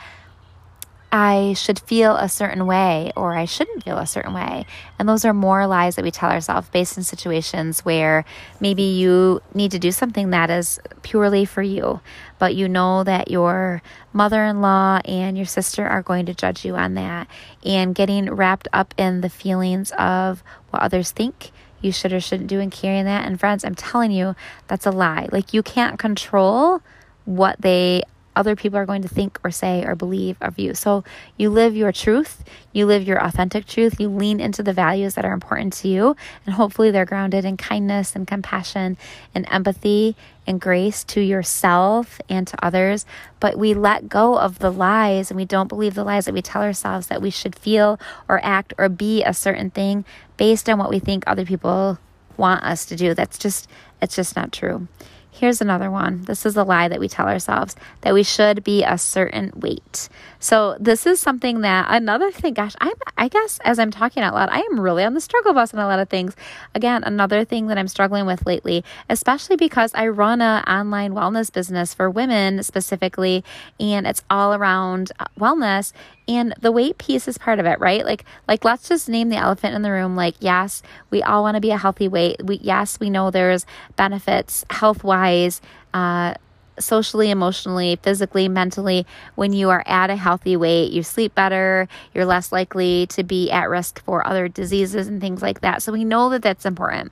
I 1.10 1.54
should 1.54 1.80
feel 1.80 2.18
a 2.18 2.28
certain 2.28 2.66
way 2.66 3.14
or 3.16 3.34
I 3.34 3.46
shouldn't 3.46 3.86
feel 3.86 3.98
a 3.98 4.06
certain 4.06 4.34
way. 4.34 4.66
And 5.00 5.08
those 5.08 5.24
are 5.24 5.34
more 5.34 5.68
lies 5.68 5.96
that 5.96 6.04
we 6.04 6.12
tell 6.12 6.32
ourselves 6.32 6.68
based 6.70 6.98
in 6.98 7.04
situations 7.04 7.86
where 7.86 8.26
maybe 8.60 8.84
you 8.84 9.42
need 9.54 9.72
to 9.72 9.80
do 9.80 9.92
something 9.92 10.32
that 10.32 10.50
is 10.50 10.82
purely 11.02 11.46
for 11.46 11.62
you, 11.62 12.02
but 12.40 12.56
you 12.56 12.68
know 12.68 13.06
that 13.06 13.32
your 13.32 13.82
mother 14.12 14.44
in 14.44 14.60
law 14.60 15.00
and 15.06 15.38
your 15.38 15.46
sister 15.46 15.88
are 15.88 16.02
going 16.02 16.26
to 16.26 16.34
judge 16.34 16.66
you 16.66 16.76
on 16.76 16.96
that. 16.96 17.28
And 17.64 17.96
getting 17.96 18.30
wrapped 18.30 18.68
up 18.74 18.94
in 18.98 19.22
the 19.22 19.30
feelings 19.30 19.94
of 19.98 20.44
what 20.72 20.82
others 20.82 21.12
think 21.12 21.52
you 21.84 21.92
should 21.92 22.14
or 22.14 22.20
shouldn't 22.20 22.50
do 22.50 22.60
and 22.60 22.72
carrying 22.72 23.06
that. 23.06 23.26
And 23.26 23.40
friends, 23.40 23.64
I'm 23.64 23.76
telling 23.76 24.12
you, 24.12 24.36
that's 24.68 24.86
a 24.86 24.92
lie. 24.92 25.28
Like 25.32 25.54
you 25.54 25.62
can't 25.62 26.00
control 26.00 26.82
what 27.26 27.62
they 27.62 28.04
other 28.36 28.56
people 28.56 28.78
are 28.78 28.86
going 28.86 29.02
to 29.02 29.08
think 29.08 29.40
or 29.44 29.52
say 29.52 29.84
or 29.86 29.96
believe 29.96 30.38
of 30.42 30.58
you. 30.58 30.74
So 30.74 31.04
you 31.38 31.50
live 31.50 31.76
your 31.76 31.92
truth, 31.92 32.44
you 32.72 32.86
live 32.86 33.04
your 33.04 33.24
authentic 33.24 33.66
truth, 33.66 34.00
you 34.00 34.10
lean 34.10 34.40
into 34.40 34.64
the 34.64 34.74
values 34.74 35.14
that 35.16 35.26
are 35.26 35.34
important 35.34 35.74
to 35.74 35.88
you, 35.88 36.16
and 36.46 36.56
hopefully 36.56 36.92
they're 36.92 37.06
grounded 37.06 37.46
in 37.46 37.58
kindness 37.58 38.16
and 38.16 38.28
compassion 38.28 38.98
and 39.36 39.48
empathy 39.52 40.16
and 40.46 40.60
grace 40.60 41.04
to 41.06 41.22
yourself 41.22 42.20
and 42.28 42.48
to 42.48 42.66
others. 42.66 43.06
But 43.40 43.58
we 43.58 43.74
let 43.74 44.10
go 44.10 44.38
of 44.38 44.60
the 44.60 44.72
lies 44.72 45.30
and 45.30 45.38
we 45.38 45.46
don't 45.46 45.68
believe 45.68 45.94
the 45.94 46.04
lies 46.04 46.26
that 46.26 46.34
we 46.34 46.42
tell 46.42 46.64
ourselves 46.64 47.08
that 47.08 47.22
we 47.22 47.30
should 47.30 47.56
feel 47.56 48.00
or 48.28 48.44
act 48.44 48.74
or 48.78 48.90
be 48.90 49.24
a 49.24 49.34
certain 49.34 49.70
thing 49.70 50.06
based 50.38 50.70
on 50.70 50.78
what 50.80 50.90
we 50.90 51.00
think 51.00 51.24
other 51.26 51.46
people 51.46 51.98
want 52.38 52.64
us 52.64 52.86
to 52.86 52.96
do. 52.96 53.14
That's 53.14 53.38
just, 53.38 53.70
it's 54.02 54.16
just 54.16 54.36
not 54.36 54.52
true. 54.52 54.88
Here's 55.36 55.62
another 55.62 55.90
one. 55.90 56.22
This 56.26 56.46
is 56.46 56.56
a 56.56 56.64
lie 56.64 56.88
that 56.88 57.00
we 57.00 57.10
tell 57.10 57.28
ourselves 57.28 57.76
that 58.02 58.14
we 58.14 58.22
should 58.22 58.64
be 58.64 58.84
a 58.84 59.00
certain 59.00 59.52
weight. 59.56 60.08
So 60.38 60.78
this 60.80 61.08
is 61.08 61.20
something 61.20 61.62
that 61.62 61.88
another 61.90 62.32
thing, 62.32 62.54
gosh, 62.54 62.76
I'm 62.80 62.94
I 63.18 63.30
guess 63.30 63.60
as 63.64 63.80
I'm 63.80 63.90
talking 63.90 64.22
out 64.22 64.36
loud, 64.36 64.50
I 64.50 64.60
am 64.60 64.80
really 64.80 65.04
on 65.04 65.16
the 65.16 65.22
struggle 65.22 65.54
bus 65.54 65.74
on 65.74 65.80
a 65.80 65.88
lot 65.88 65.98
of 65.98 66.08
things. 66.08 66.36
Again, 66.76 67.04
another 67.04 67.46
thing 67.46 67.66
that 67.68 67.80
I'm 67.80 67.88
struggling 67.88 68.28
with 68.28 68.46
lately, 68.46 68.84
especially 69.10 69.56
because 69.56 69.92
I 69.96 70.08
run 70.10 70.40
a 70.40 70.64
online 70.68 71.14
wellness 71.14 71.52
business 71.52 71.96
for 71.96 72.12
women 72.12 72.62
specifically, 72.62 73.44
and 73.80 74.06
it's 74.06 74.24
all 74.30 74.54
around 74.54 75.12
uh, 75.18 75.26
wellness 75.40 75.94
and 76.28 76.54
the 76.62 76.72
weight 76.72 76.98
piece 76.98 77.28
is 77.28 77.38
part 77.38 77.60
of 77.60 77.66
it 77.66 77.80
right 77.80 78.06
like 78.06 78.24
like 78.48 78.64
let's 78.64 78.88
just 78.88 79.10
name 79.10 79.30
the 79.30 79.36
elephant 79.36 79.76
in 79.76 79.82
the 79.82 79.92
room 79.92 80.16
like 80.16 80.36
yes 80.40 80.82
we 81.10 81.22
all 81.24 81.44
want 81.44 81.56
to 81.56 81.62
be 81.62 81.72
a 81.72 81.78
healthy 81.78 82.08
weight 82.08 82.44
we 82.44 82.58
yes 82.58 83.00
we 83.00 83.10
know 83.10 83.30
there's 83.30 83.66
benefits 83.96 84.64
health 84.70 85.04
wise 85.04 85.62
uh 85.94 86.34
socially, 86.80 87.30
emotionally, 87.30 87.98
physically, 88.02 88.48
mentally, 88.48 89.06
when 89.36 89.54
you 89.54 89.70
are 89.70 89.84
at 89.86 90.10
a 90.10 90.16
healthy 90.16 90.56
weight, 90.56 90.92
you 90.92 91.04
sleep 91.04 91.36
better, 91.36 91.88
you're 92.14 92.26
less 92.26 92.52
likely 92.52 93.08
to 93.08 93.24
be 93.24 93.52
at 93.52 93.70
risk 93.70 94.04
for 94.04 94.26
other 94.26 94.48
diseases 94.48 95.08
and 95.08 95.22
things 95.22 95.42
like 95.42 95.62
that. 95.62 95.84
So 95.84 95.92
we 95.92 96.04
know 96.04 96.30
that 96.30 96.42
that's 96.42 96.66
important. 96.66 97.12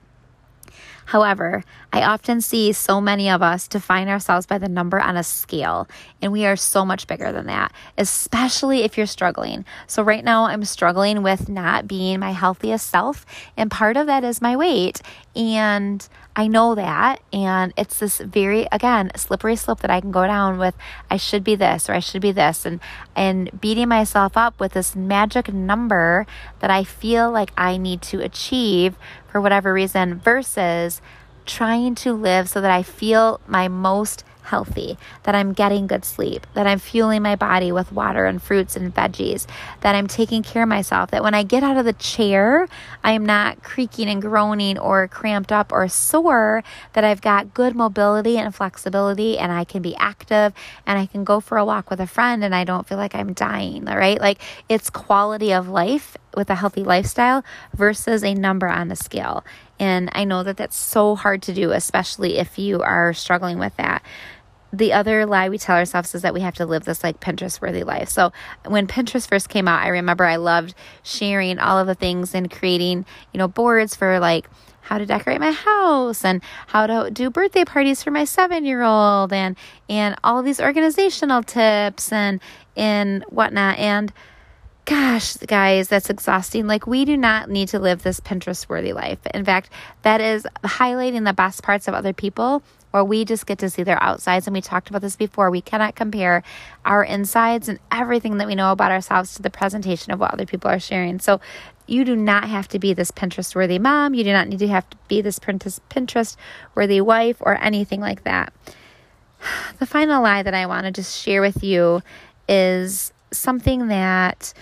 However, 1.12 1.66
I 1.92 2.04
often 2.04 2.40
see 2.40 2.72
so 2.72 3.02
many 3.02 3.30
of 3.30 3.42
us 3.42 3.68
define 3.68 4.08
ourselves 4.08 4.46
by 4.46 4.58
the 4.60 4.70
number 4.70 4.98
on 4.98 5.18
a 5.18 5.24
scale, 5.24 5.90
and 6.22 6.32
we 6.32 6.46
are 6.46 6.56
so 6.56 6.86
much 6.86 7.06
bigger 7.06 7.34
than 7.34 7.48
that, 7.48 7.74
especially 7.98 8.84
if 8.84 8.96
you're 8.96 9.06
struggling. 9.06 9.66
So, 9.88 10.04
right 10.04 10.24
now, 10.24 10.46
I'm 10.46 10.64
struggling 10.64 11.22
with 11.22 11.50
not 11.50 11.86
being 11.86 12.22
my 12.22 12.32
healthiest 12.32 12.90
self, 12.90 13.26
and 13.58 13.70
part 13.70 13.98
of 13.98 14.08
that 14.08 14.24
is 14.24 14.42
my 14.42 14.56
weight. 14.56 15.02
And 15.36 16.08
I 16.36 16.48
know 16.48 16.76
that. 16.76 17.22
And 17.34 17.74
it's 17.78 18.00
this 18.00 18.20
very, 18.20 18.68
again, 18.72 19.12
slippery 19.16 19.56
slope 19.56 19.82
that 19.82 19.92
I 19.92 20.00
can 20.00 20.12
go 20.12 20.26
down 20.26 20.58
with 20.58 20.76
I 21.10 21.18
should 21.18 21.44
be 21.44 21.56
this 21.56 21.90
or 21.90 21.94
I 21.94 22.00
should 22.00 22.22
be 22.22 22.32
this 22.32 22.66
and 22.66 22.80
and 23.16 23.50
beating 23.60 23.90
myself 23.90 24.38
up 24.38 24.60
with 24.60 24.74
this 24.74 24.96
magic 24.96 25.54
number 25.54 26.26
that 26.60 26.72
I 26.72 26.84
feel 26.84 27.30
like 27.32 27.52
I 27.58 27.78
need 27.78 28.02
to 28.04 28.22
achieve 28.22 28.96
for 29.28 29.42
whatever 29.42 29.74
reason 29.74 30.20
versus 30.20 31.02
trying 31.46 31.96
to 31.96 32.14
live 32.14 32.48
so 32.48 32.62
that 32.62 32.72
I 32.72 32.84
feel 32.84 33.42
my 33.48 33.68
most 33.68 34.24
healthy, 34.44 34.98
that 35.24 35.36
I'm 35.36 35.54
getting 35.54 35.88
good 35.88 36.06
sleep, 36.06 36.46
that 36.54 36.68
I'm 36.68 36.80
fueling 36.80 37.22
my 37.22 37.36
body 37.36 37.72
with 37.72 37.92
water 37.92 38.26
and 38.26 38.42
fruits 38.42 38.76
and 38.76 38.94
veggies, 38.94 39.48
that 39.82 39.96
I'm 39.96 40.08
taking 40.08 40.44
care 40.44 40.64
of 40.64 40.70
myself, 40.70 41.12
that 41.12 41.24
when 41.24 41.34
I 41.34 41.44
get 41.44 41.64
out 41.64 41.78
of 41.78 41.86
the 41.86 41.94
chair, 41.94 42.68
I 43.04 43.14
am 43.14 43.26
not 43.26 43.64
creaking 43.64 44.10
and 44.10 44.22
groaning 44.22 44.78
or 44.78 45.08
cramped 45.08 45.52
up 45.52 45.72
or 45.72 45.88
sore, 45.88 46.64
that 46.94 47.04
I've 47.04 47.22
got 47.22 47.54
good 47.54 47.76
mobility 47.76 48.38
and 48.38 48.54
flexibility 48.54 49.38
and 49.38 49.52
I 49.52 49.64
can 49.64 49.82
be 49.82 49.96
active 49.96 50.54
and 50.86 51.00
I 51.00 51.06
can 51.06 51.24
go 51.24 51.40
for 51.40 51.58
a 51.58 51.66
walk 51.66 51.90
with 51.90 52.00
a 52.00 52.08
friend 52.08 52.44
and 52.44 52.54
I 52.54 52.64
don't 52.64 52.88
feel 52.88 52.98
like 52.98 53.16
I'm 53.16 53.34
dying, 53.34 53.86
right? 53.86 54.20
Like 54.20 54.40
it's 54.70 54.90
quality 54.90 55.54
of 55.54 55.68
life 55.68 56.18
with 56.36 56.50
a 56.50 56.56
healthy 56.56 56.84
lifestyle 56.84 57.44
versus 57.76 58.24
a 58.24 58.34
number 58.34 58.68
on 58.68 58.92
a 58.92 58.96
scale. 58.96 59.44
And 59.82 60.12
I 60.14 60.26
know 60.26 60.44
that 60.44 60.58
that's 60.58 60.78
so 60.78 61.16
hard 61.16 61.42
to 61.44 61.56
do, 61.56 61.72
especially 61.72 62.38
if 62.38 62.60
you 62.60 62.84
are 62.84 63.14
struggling 63.14 63.58
with 63.58 63.76
that. 63.78 64.04
The 64.72 64.94
other 64.94 65.26
lie 65.26 65.50
we 65.50 65.58
tell 65.58 65.76
ourselves 65.76 66.14
is 66.14 66.22
that 66.22 66.36
we 66.36 66.42
have 66.42 66.54
to 66.56 66.68
live 66.68 66.86
this 66.86 67.04
like 67.04 67.20
Pinterest 67.20 67.60
worthy 67.60 67.84
life. 67.84 68.08
So 68.08 68.32
when 68.64 68.86
Pinterest 68.86 69.28
first 69.28 69.50
came 69.50 69.68
out, 69.68 69.82
I 69.82 69.88
remember 69.88 70.24
I 70.24 70.36
loved 70.36 70.76
sharing 71.02 71.58
all 71.58 71.80
of 71.80 71.88
the 71.88 71.96
things 71.96 72.36
and 72.36 72.50
creating, 72.50 73.08
you 73.34 73.40
know, 73.40 73.48
boards 73.48 73.96
for 73.96 74.20
like 74.20 74.48
how 74.82 75.00
to 75.00 75.06
decorate 75.08 75.40
my 75.40 75.52
house 75.52 76.24
and 76.24 76.44
how 76.68 76.86
to 76.86 77.10
do 77.10 77.32
birthday 77.32 77.66
parties 77.66 78.04
for 78.04 78.12
my 78.12 78.24
seven 78.24 78.66
year 78.66 78.84
old 78.84 79.34
and 79.34 79.58
and 79.90 80.16
all 80.24 80.44
these 80.44 80.62
organizational 80.62 81.42
tips 81.42 82.12
and 82.12 82.40
and 82.78 83.24
whatnot. 83.30 83.80
And 83.80 84.14
gosh, 84.86 85.38
guys, 85.38 85.88
that's 85.88 86.10
exhausting. 86.10 86.68
Like, 86.68 86.88
we 86.88 87.06
do 87.06 87.16
not 87.18 87.50
need 87.50 87.70
to 87.70 87.80
live 87.80 88.04
this 88.04 88.20
Pinterest 88.20 88.68
worthy 88.68 88.94
life. 88.94 89.20
In 89.34 89.46
fact, 89.46 89.70
that 90.02 90.22
is 90.22 90.48
highlighting 90.64 91.26
the 91.26 91.34
best 91.34 91.64
parts 91.64 91.88
of 91.88 91.94
other 91.94 92.14
people, 92.14 92.64
or 92.94 93.04
we 93.04 93.24
just 93.24 93.46
get 93.46 93.60
to 93.60 93.70
see 93.70 93.84
their 93.84 94.02
outsides. 94.02 94.48
And 94.48 94.54
we 94.54 94.62
talked 94.62 94.90
about 94.90 95.02
this 95.02 95.16
before. 95.16 95.50
We 95.50 95.62
cannot 95.62 95.96
compare 95.96 96.44
our 96.84 97.04
insides 97.04 97.70
and 97.70 97.80
everything 97.92 98.38
that 98.38 98.48
we 98.48 98.56
know 98.56 98.72
about 98.72 98.92
ourselves 98.92 99.36
to 99.36 99.42
the 99.42 99.50
presentation 99.50 100.12
of 100.12 100.20
what 100.20 100.34
other 100.34 100.46
people 100.46 100.70
are 100.70 100.80
sharing. 100.80 101.20
So, 101.20 101.40
you 101.88 102.06
do 102.06 102.16
not 102.16 102.46
have 102.46 102.68
to 102.70 102.80
be 102.80 102.94
this 102.94 103.12
Pinterest 103.12 103.54
worthy 103.54 103.78
mom. 103.78 104.14
You 104.14 104.24
do 104.24 104.32
not 104.32 104.48
need 104.48 104.60
to 104.60 104.68
have 104.70 104.90
to 104.90 104.98
be 105.08 105.22
this 105.22 105.40
Pinterest 105.40 106.38
worthy 106.74 107.02
wife 107.02 107.38
or 107.42 107.62
anything 107.62 108.00
like 108.00 108.24
that. 108.24 108.54
The 109.80 109.88
final 109.88 110.22
lie 110.22 110.44
that 110.44 110.54
I 110.54 110.68
want 110.68 110.86
to 110.86 110.92
just 110.92 111.20
share 111.20 111.42
with 111.42 111.64
you 111.64 112.04
is 112.48 113.12
something 113.32 113.88
that 113.88 114.54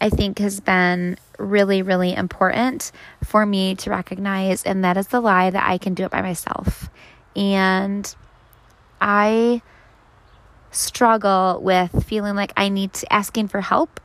I 0.00 0.08
think 0.08 0.38
has 0.38 0.60
been 0.60 1.18
really, 1.38 1.82
really 1.82 2.14
important 2.14 2.92
for 3.24 3.44
me 3.44 3.74
to 3.76 3.90
recognize, 3.90 4.62
and 4.62 4.84
that 4.84 4.96
is 4.96 5.08
the 5.08 5.20
lie 5.20 5.50
that 5.50 5.68
I 5.68 5.78
can 5.78 5.94
do 5.94 6.04
it 6.04 6.10
by 6.10 6.22
myself. 6.22 6.88
And 7.36 8.14
I 9.00 9.62
struggle 10.70 11.60
with 11.62 12.04
feeling 12.04 12.34
like 12.34 12.52
I 12.56 12.68
need 12.68 12.92
to 12.94 13.12
asking 13.12 13.48
for 13.48 13.60
help 13.60 14.00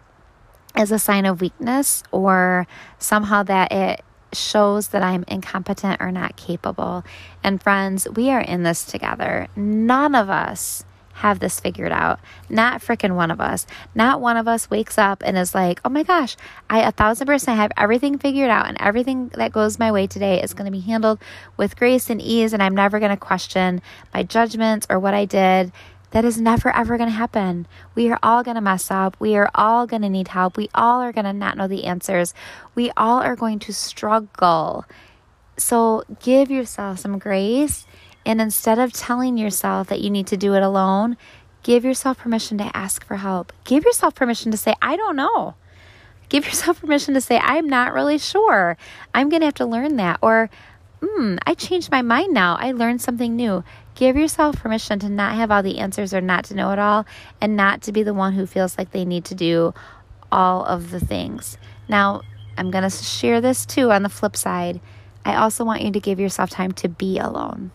as 0.74 0.92
a 0.92 1.00
sign 1.00 1.26
of 1.26 1.42
weakness 1.42 2.04
or 2.12 2.68
somehow 3.00 3.44
that 3.44 3.72
it 3.72 4.02
shows 4.34 4.90
that 4.90 5.02
I'm 5.02 5.24
incompetent 5.28 6.02
or 6.02 6.12
not 6.12 6.36
capable. 6.36 7.04
And 7.44 7.62
friends, 7.62 8.08
we 8.10 8.30
are 8.32 8.42
in 8.42 8.64
this 8.64 8.84
together. 8.84 9.48
None 9.56 10.16
of 10.16 10.30
us 10.30 10.84
have 11.16 11.40
this 11.40 11.62
figured 11.62 11.94
out. 11.94 12.20
Not 12.50 12.82
freaking 12.82 13.16
one 13.16 13.32
of 13.32 13.40
us. 13.40 13.66
Not 13.96 14.20
one 14.20 14.36
of 14.36 14.50
us 14.50 14.70
wakes 14.70 14.98
up 14.98 15.24
and 15.26 15.38
is 15.38 15.56
like, 15.56 15.80
oh 15.86 15.90
my 15.90 16.04
gosh, 16.04 16.36
I 16.70 16.82
a 16.82 16.92
thousand 16.92 17.28
percent 17.28 17.58
have 17.58 17.72
everything 17.78 18.18
figured 18.18 18.50
out 18.50 18.68
and 18.68 18.78
everything 18.82 19.30
that 19.36 19.54
goes 19.54 19.80
my 19.80 19.92
way 19.94 20.08
today 20.08 20.42
is 20.42 20.54
going 20.54 20.66
to 20.66 20.78
be 20.78 20.82
handled 20.86 21.20
with 21.56 21.78
grace 21.78 22.10
and 22.10 22.22
ease 22.22 22.52
and 22.52 22.62
I'm 22.62 22.76
never 22.76 23.00
going 23.00 23.12
to 23.12 23.18
question 23.18 23.82
my 24.14 24.24
judgments 24.24 24.88
or 24.90 25.00
what 25.00 25.14
I 25.14 25.24
did. 25.24 25.72
That 26.12 26.26
is 26.26 26.40
never 26.40 26.74
ever 26.76 26.98
going 26.98 27.10
to 27.10 27.16
happen. 27.16 27.66
We 27.96 28.12
are 28.12 28.20
all 28.22 28.44
going 28.44 28.56
to 28.56 28.62
mess 28.62 28.92
up. 28.92 29.16
We 29.18 29.38
are 29.38 29.50
all 29.56 29.88
going 29.88 30.02
to 30.02 30.10
need 30.10 30.28
help. 30.28 30.58
We 30.58 30.70
all 30.76 31.02
are 31.02 31.14
going 31.14 31.26
to 31.26 31.34
not 31.34 31.58
know 31.58 31.68
the 31.68 31.86
answers. 31.86 32.34
We 32.74 32.92
all 32.98 33.22
are 33.22 33.38
going 33.38 33.60
to 33.60 33.74
struggle. 33.74 34.86
So 35.58 36.04
give 36.22 36.52
yourself 36.52 37.00
some 37.00 37.20
grace 37.20 37.86
and 38.26 38.42
instead 38.42 38.80
of 38.80 38.92
telling 38.92 39.38
yourself 39.38 39.88
that 39.88 40.02
you 40.02 40.10
need 40.10 40.28
to 40.28 40.38
do 40.38 40.56
it 40.56 40.64
alone, 40.64 41.18
give 41.64 41.86
yourself 41.86 42.18
permission 42.18 42.58
to 42.58 42.76
ask 42.76 43.06
for 43.06 43.18
help. 43.18 43.54
Give 43.64 43.84
yourself 43.84 44.16
permission 44.16 44.52
to 44.52 44.58
say, 44.58 44.74
I 44.82 44.96
don't 44.96 45.16
know. 45.16 45.56
Give 46.30 46.46
yourself 46.46 46.80
permission 46.82 47.14
to 47.14 47.22
say, 47.22 47.40
I'm 47.42 47.68
not 47.68 47.94
really 47.94 48.18
sure. 48.18 48.78
I'm 49.14 49.30
going 49.30 49.42
to 49.42 49.48
have 49.48 49.56
to 49.56 49.66
learn 49.66 49.98
that. 49.98 50.20
Or, 50.22 50.50
hmm, 51.04 51.36
I 51.46 51.54
changed 51.54 51.92
my 51.92 52.02
mind 52.02 52.34
now. 52.34 52.58
I 52.60 52.72
learned 52.72 53.02
something 53.02 53.36
new. 53.36 53.64
Give 53.94 54.18
yourself 54.18 54.58
permission 54.58 55.00
to 55.00 55.10
not 55.10 55.36
have 55.36 55.52
all 55.52 55.64
the 55.64 55.78
answers 55.78 56.14
or 56.14 56.20
not 56.20 56.46
to 56.46 56.56
know 56.56 56.72
it 56.72 56.80
all 56.80 57.06
and 57.40 57.56
not 57.56 57.84
to 57.84 57.92
be 57.92 58.04
the 58.04 58.14
one 58.14 58.34
who 58.34 58.46
feels 58.46 58.78
like 58.78 58.92
they 58.92 59.06
need 59.06 59.26
to 59.26 59.36
do 59.36 59.74
all 60.32 60.66
of 60.66 60.92
the 60.92 61.00
things. 61.00 61.58
Now, 61.88 62.22
I'm 62.58 62.72
going 62.72 62.84
to 62.84 62.90
share 62.90 63.40
this 63.40 63.66
too 63.66 63.92
on 63.92 64.04
the 64.04 64.10
flip 64.10 64.36
side. 64.36 64.82
I 65.24 65.36
also 65.36 65.64
want 65.64 65.82
you 65.82 65.92
to 65.92 66.00
give 66.00 66.20
yourself 66.20 66.50
time 66.50 66.72
to 66.74 66.90
be 66.90 67.20
alone. 67.20 67.72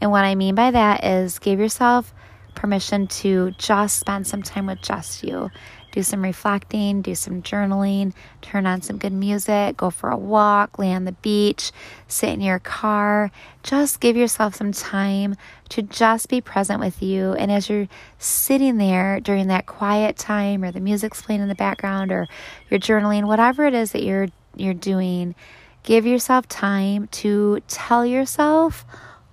And 0.00 0.10
what 0.10 0.24
I 0.24 0.34
mean 0.34 0.54
by 0.54 0.70
that 0.70 1.04
is 1.04 1.38
give 1.38 1.58
yourself 1.58 2.12
permission 2.54 3.06
to 3.06 3.52
just 3.58 3.98
spend 3.98 4.26
some 4.26 4.42
time 4.42 4.66
with 4.66 4.80
just 4.82 5.22
you. 5.22 5.50
do 5.92 6.02
some 6.02 6.22
reflecting, 6.22 7.00
do 7.00 7.14
some 7.14 7.40
journaling, 7.40 8.12
turn 8.42 8.66
on 8.66 8.82
some 8.82 8.98
good 8.98 9.14
music, 9.14 9.78
go 9.78 9.88
for 9.88 10.10
a 10.10 10.16
walk, 10.16 10.78
lay 10.78 10.92
on 10.92 11.06
the 11.06 11.12
beach, 11.12 11.72
sit 12.06 12.28
in 12.28 12.42
your 12.42 12.58
car. 12.58 13.30
Just 13.62 13.98
give 14.00 14.14
yourself 14.14 14.54
some 14.54 14.72
time 14.72 15.36
to 15.70 15.80
just 15.80 16.28
be 16.28 16.42
present 16.42 16.80
with 16.80 17.02
you. 17.02 17.32
And 17.32 17.50
as 17.50 17.70
you're 17.70 17.88
sitting 18.18 18.76
there 18.76 19.20
during 19.20 19.46
that 19.46 19.64
quiet 19.64 20.18
time 20.18 20.62
or 20.64 20.70
the 20.70 20.80
music's 20.80 21.22
playing 21.22 21.40
in 21.40 21.48
the 21.48 21.54
background 21.54 22.12
or 22.12 22.26
you're 22.68 22.78
journaling, 22.78 23.26
whatever 23.26 23.64
it 23.64 23.72
is 23.72 23.92
that 23.92 24.02
you're 24.02 24.28
you're 24.54 24.74
doing, 24.74 25.34
give 25.82 26.04
yourself 26.06 26.46
time 26.46 27.08
to 27.08 27.60
tell 27.68 28.04
yourself 28.04 28.84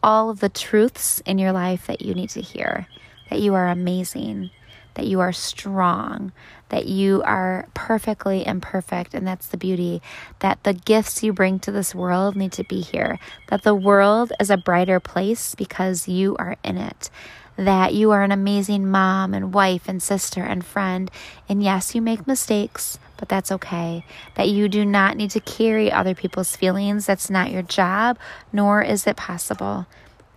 all 0.04 0.30
of 0.30 0.42
the 0.42 0.50
truths 0.50 1.22
in 1.26 1.40
your 1.40 1.54
life 1.54 1.88
that 1.88 2.02
you 2.02 2.14
need 2.14 2.30
to 2.32 2.42
hear. 2.42 2.88
That 3.30 3.40
you 3.40 3.56
are 3.56 3.70
amazing, 3.70 4.52
that 4.96 5.08
you 5.08 5.22
are 5.22 5.32
strong, 5.32 6.34
that 6.70 6.86
you 6.86 7.24
are 7.24 7.68
perfectly 7.74 8.46
imperfect, 8.46 9.14
and 9.14 9.26
that's 9.26 9.48
the 9.48 9.58
beauty. 9.58 10.02
That 10.40 10.64
the 10.64 10.74
gifts 10.74 11.24
you 11.24 11.34
bring 11.34 11.60
to 11.60 11.72
this 11.72 11.96
world 11.96 12.36
need 12.36 12.52
to 12.54 12.64
be 12.66 12.82
here, 12.82 13.18
that 13.48 13.64
the 13.64 13.74
world 13.74 14.34
is 14.40 14.50
a 14.50 14.58
brighter 14.58 15.00
place 15.00 15.56
because 15.56 16.08
you 16.08 16.36
are 16.38 16.58
in 16.64 16.78
it. 16.78 17.10
That 17.56 17.94
you 17.94 18.12
are 18.12 18.24
an 18.24 18.32
amazing 18.32 18.90
mom 18.90 19.34
and 19.34 19.54
wife 19.54 19.88
and 19.88 20.02
sister 20.02 20.42
and 20.42 20.66
friend. 20.66 21.10
And 21.48 21.64
yes, 21.64 21.94
you 21.96 22.02
make 22.02 22.28
mistakes, 22.28 22.98
but 23.18 23.30
that's 23.30 23.52
okay. 23.52 24.06
That 24.36 24.50
you 24.50 24.68
do 24.68 24.86
not 24.86 25.18
need 25.18 25.32
to 25.32 25.40
carry 25.40 25.92
other 25.92 26.16
people's 26.16 26.56
feelings. 26.56 27.06
That's 27.06 27.30
not 27.30 27.52
your 27.52 27.62
job, 27.62 28.18
nor 28.52 28.82
is 28.82 29.08
it 29.08 29.16
possible. 29.16 29.86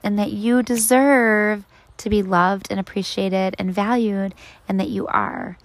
And 0.03 0.19
that 0.19 0.33
you 0.33 0.63
deserve 0.63 1.65
to 1.99 2.11
be 2.11 2.23
loved 2.23 2.69
and 2.71 2.79
appreciated 2.79 3.57
and 3.59 3.73
valued, 3.73 4.35
and 4.69 4.79
that 4.79 4.91
you 4.91 5.07
are. 5.07 5.59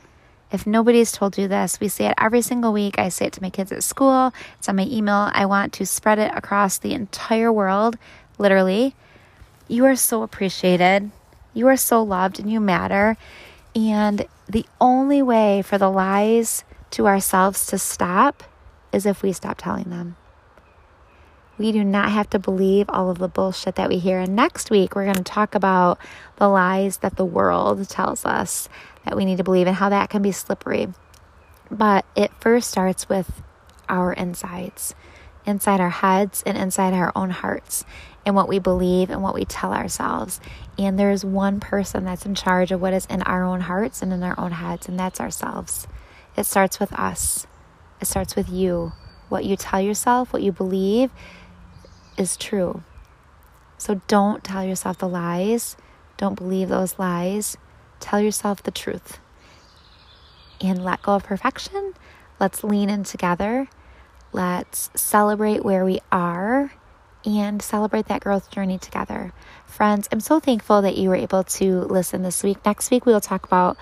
If 0.52 0.68
nobody's 0.68 1.12
told 1.12 1.38
you 1.38 1.48
this, 1.48 1.80
we 1.80 1.88
say 1.88 2.08
it 2.08 2.16
every 2.18 2.42
single 2.42 2.74
week. 2.74 3.00
I 3.00 3.10
say 3.10 3.28
it 3.28 3.34
to 3.34 3.42
my 3.42 3.50
kids 3.50 3.72
at 3.72 3.84
school, 3.84 4.34
it's 4.58 4.68
on 4.68 4.76
my 4.76 4.86
email. 4.86 5.30
I 5.34 5.46
want 5.46 5.74
to 5.74 5.86
spread 5.86 6.20
it 6.20 6.32
across 6.36 6.78
the 6.78 6.94
entire 6.94 7.52
world, 7.52 7.98
literally. 8.38 8.96
You 9.68 9.86
are 9.86 9.96
so 9.96 10.24
appreciated, 10.24 11.12
you 11.54 11.68
are 11.68 11.78
so 11.78 12.04
loved, 12.04 12.40
and 12.40 12.52
you 12.52 12.60
matter. 12.60 13.16
And 13.74 14.26
the 14.50 14.66
only 14.82 15.22
way 15.22 15.62
for 15.62 15.78
the 15.78 15.90
lies 15.90 16.66
to 16.92 17.08
ourselves 17.08 17.66
to 17.68 17.78
stop 17.78 18.44
is 18.92 19.06
if 19.06 19.24
we 19.24 19.34
stop 19.34 19.58
telling 19.58 19.90
them. 19.90 20.16
We 21.58 21.72
do 21.72 21.84
not 21.84 22.10
have 22.10 22.30
to 22.32 22.40
believe 22.40 22.90
all 22.90 23.10
of 23.10 23.20
the 23.20 23.28
bullshit 23.28 23.76
that 23.76 23.90
we 23.90 24.00
hear. 24.00 24.20
And 24.20 24.36
next 24.36 24.72
week, 24.72 24.96
we're 24.96 25.04
going 25.06 25.16
to 25.16 25.24
talk 25.24 25.54
about 25.54 26.00
the 26.38 26.48
lies 26.48 26.98
that 26.98 27.18
the 27.18 27.26
world 27.26 27.88
tells 27.88 28.26
us 28.26 28.68
that 29.06 29.16
we 29.16 29.26
need 29.26 29.38
to 29.38 29.44
believe 29.44 29.68
and 29.68 29.76
how 29.76 29.90
that 29.90 30.10
can 30.10 30.22
be 30.22 30.32
slippery. 30.32 30.88
But 31.70 32.06
it 32.16 32.32
first 32.40 32.72
starts 32.72 33.08
with 33.08 33.44
our 33.88 34.12
insides, 34.14 34.96
inside 35.46 35.80
our 35.80 35.90
heads 35.90 36.42
and 36.46 36.58
inside 36.58 36.94
our 36.94 37.12
own 37.16 37.30
hearts, 37.30 37.86
and 38.26 38.36
what 38.36 38.48
we 38.48 38.60
believe 38.60 39.10
and 39.10 39.22
what 39.22 39.36
we 39.36 39.46
tell 39.46 39.74
ourselves. 39.74 40.42
And 40.80 40.98
there's 40.98 41.24
one 41.24 41.60
person 41.60 42.06
that's 42.06 42.26
in 42.26 42.34
charge 42.34 42.72
of 42.72 42.82
what 42.82 42.94
is 42.94 43.06
in 43.06 43.22
our 43.24 43.44
own 43.44 43.62
hearts 43.62 44.02
and 44.02 44.12
in 44.12 44.24
our 44.24 44.40
own 44.40 44.52
heads, 44.52 44.88
and 44.88 45.00
that's 45.00 45.22
ourselves. 45.22 45.88
It 46.38 46.46
starts 46.46 46.80
with 46.80 46.94
us, 46.94 47.48
it 48.00 48.06
starts 48.06 48.36
with 48.36 48.50
you. 48.50 48.94
What 49.30 49.46
you 49.46 49.56
tell 49.56 49.80
yourself, 49.80 50.34
what 50.34 50.42
you 50.42 50.52
believe, 50.52 51.12
is 52.18 52.36
true. 52.36 52.84
So 53.78 54.02
don't 54.08 54.44
tell 54.44 54.64
yourself 54.64 54.98
the 54.98 55.08
lies. 55.08 55.78
Don't 56.18 56.36
believe 56.36 56.70
those 56.70 57.00
lies. 57.00 57.58
Tell 58.00 58.20
yourself 58.20 58.62
the 58.62 58.72
truth. 58.72 59.20
And 60.60 60.84
let 60.84 61.02
go 61.02 61.14
of 61.14 61.24
perfection. 61.24 61.94
Let's 62.40 62.64
lean 62.64 62.90
in 62.90 63.04
together. 63.04 63.70
Let's 64.34 64.90
celebrate 64.94 65.64
where 65.64 65.84
we 65.84 66.00
are 66.12 66.74
and 67.26 67.62
celebrate 67.62 68.08
that 68.08 68.22
growth 68.22 68.52
journey 68.52 68.78
together. 68.78 69.34
Friends, 69.66 70.08
I'm 70.12 70.20
so 70.20 70.40
thankful 70.40 70.82
that 70.82 70.98
you 70.98 71.10
were 71.10 71.16
able 71.16 71.44
to 71.44 71.82
listen 71.82 72.24
this 72.24 72.44
week. 72.44 72.64
Next 72.66 72.92
week, 72.92 73.06
we 73.06 73.14
will 73.14 73.22
talk 73.22 73.46
about 73.46 73.78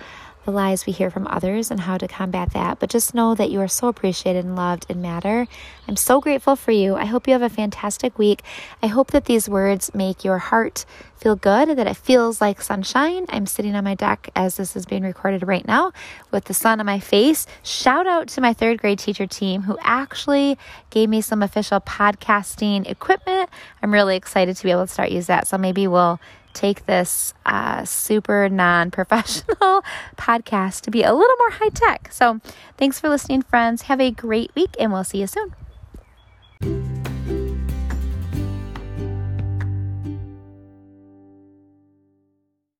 the 0.50 0.56
lies 0.56 0.84
we 0.86 0.92
hear 0.92 1.10
from 1.10 1.26
others 1.28 1.70
and 1.70 1.80
how 1.80 1.96
to 1.96 2.08
combat 2.08 2.52
that. 2.52 2.78
But 2.78 2.90
just 2.90 3.14
know 3.14 3.34
that 3.34 3.50
you 3.50 3.60
are 3.60 3.68
so 3.68 3.88
appreciated 3.88 4.44
and 4.44 4.56
loved 4.56 4.86
and 4.88 5.00
matter. 5.00 5.46
I'm 5.86 5.96
so 5.96 6.20
grateful 6.20 6.56
for 6.56 6.72
you. 6.72 6.96
I 6.96 7.04
hope 7.04 7.26
you 7.26 7.32
have 7.32 7.42
a 7.42 7.48
fantastic 7.48 8.18
week. 8.18 8.42
I 8.82 8.88
hope 8.88 9.12
that 9.12 9.26
these 9.26 9.48
words 9.48 9.94
make 9.94 10.24
your 10.24 10.38
heart 10.38 10.84
feel 11.16 11.36
good, 11.36 11.76
that 11.76 11.86
it 11.86 11.96
feels 11.96 12.40
like 12.40 12.62
sunshine. 12.62 13.26
I'm 13.28 13.46
sitting 13.46 13.74
on 13.74 13.84
my 13.84 13.94
deck 13.94 14.30
as 14.34 14.56
this 14.56 14.74
is 14.74 14.86
being 14.86 15.02
recorded 15.02 15.46
right 15.46 15.66
now 15.66 15.92
with 16.30 16.46
the 16.46 16.54
sun 16.54 16.80
on 16.80 16.86
my 16.86 16.98
face. 16.98 17.46
Shout 17.62 18.06
out 18.06 18.28
to 18.28 18.40
my 18.40 18.54
third 18.54 18.78
grade 18.78 18.98
teacher 18.98 19.26
team 19.26 19.62
who 19.62 19.76
actually 19.82 20.58
gave 20.88 21.08
me 21.10 21.20
some 21.20 21.42
official 21.42 21.80
podcasting 21.80 22.90
equipment. 22.90 23.50
I'm 23.82 23.92
really 23.92 24.16
excited 24.16 24.56
to 24.56 24.64
be 24.64 24.70
able 24.70 24.86
to 24.86 24.92
start 24.92 25.10
use 25.10 25.26
that. 25.26 25.46
So 25.46 25.58
maybe 25.58 25.86
we'll 25.86 26.18
take 26.52 26.86
this 26.86 27.34
uh, 27.46 27.84
super 27.84 28.48
non 28.48 28.90
professional 28.90 29.82
podcast 30.16 30.82
to 30.82 30.90
be 30.90 31.02
a 31.02 31.12
little 31.12 31.36
more 31.38 31.50
high 31.50 31.70
tech. 31.70 32.12
So, 32.12 32.40
thanks 32.76 33.00
for 33.00 33.08
listening, 33.08 33.42
friends. 33.42 33.82
Have 33.82 34.00
a 34.00 34.10
great 34.10 34.54
week, 34.54 34.74
and 34.78 34.92
we'll 34.92 35.04
see 35.04 35.20
you 35.20 35.26
soon. 35.26 36.89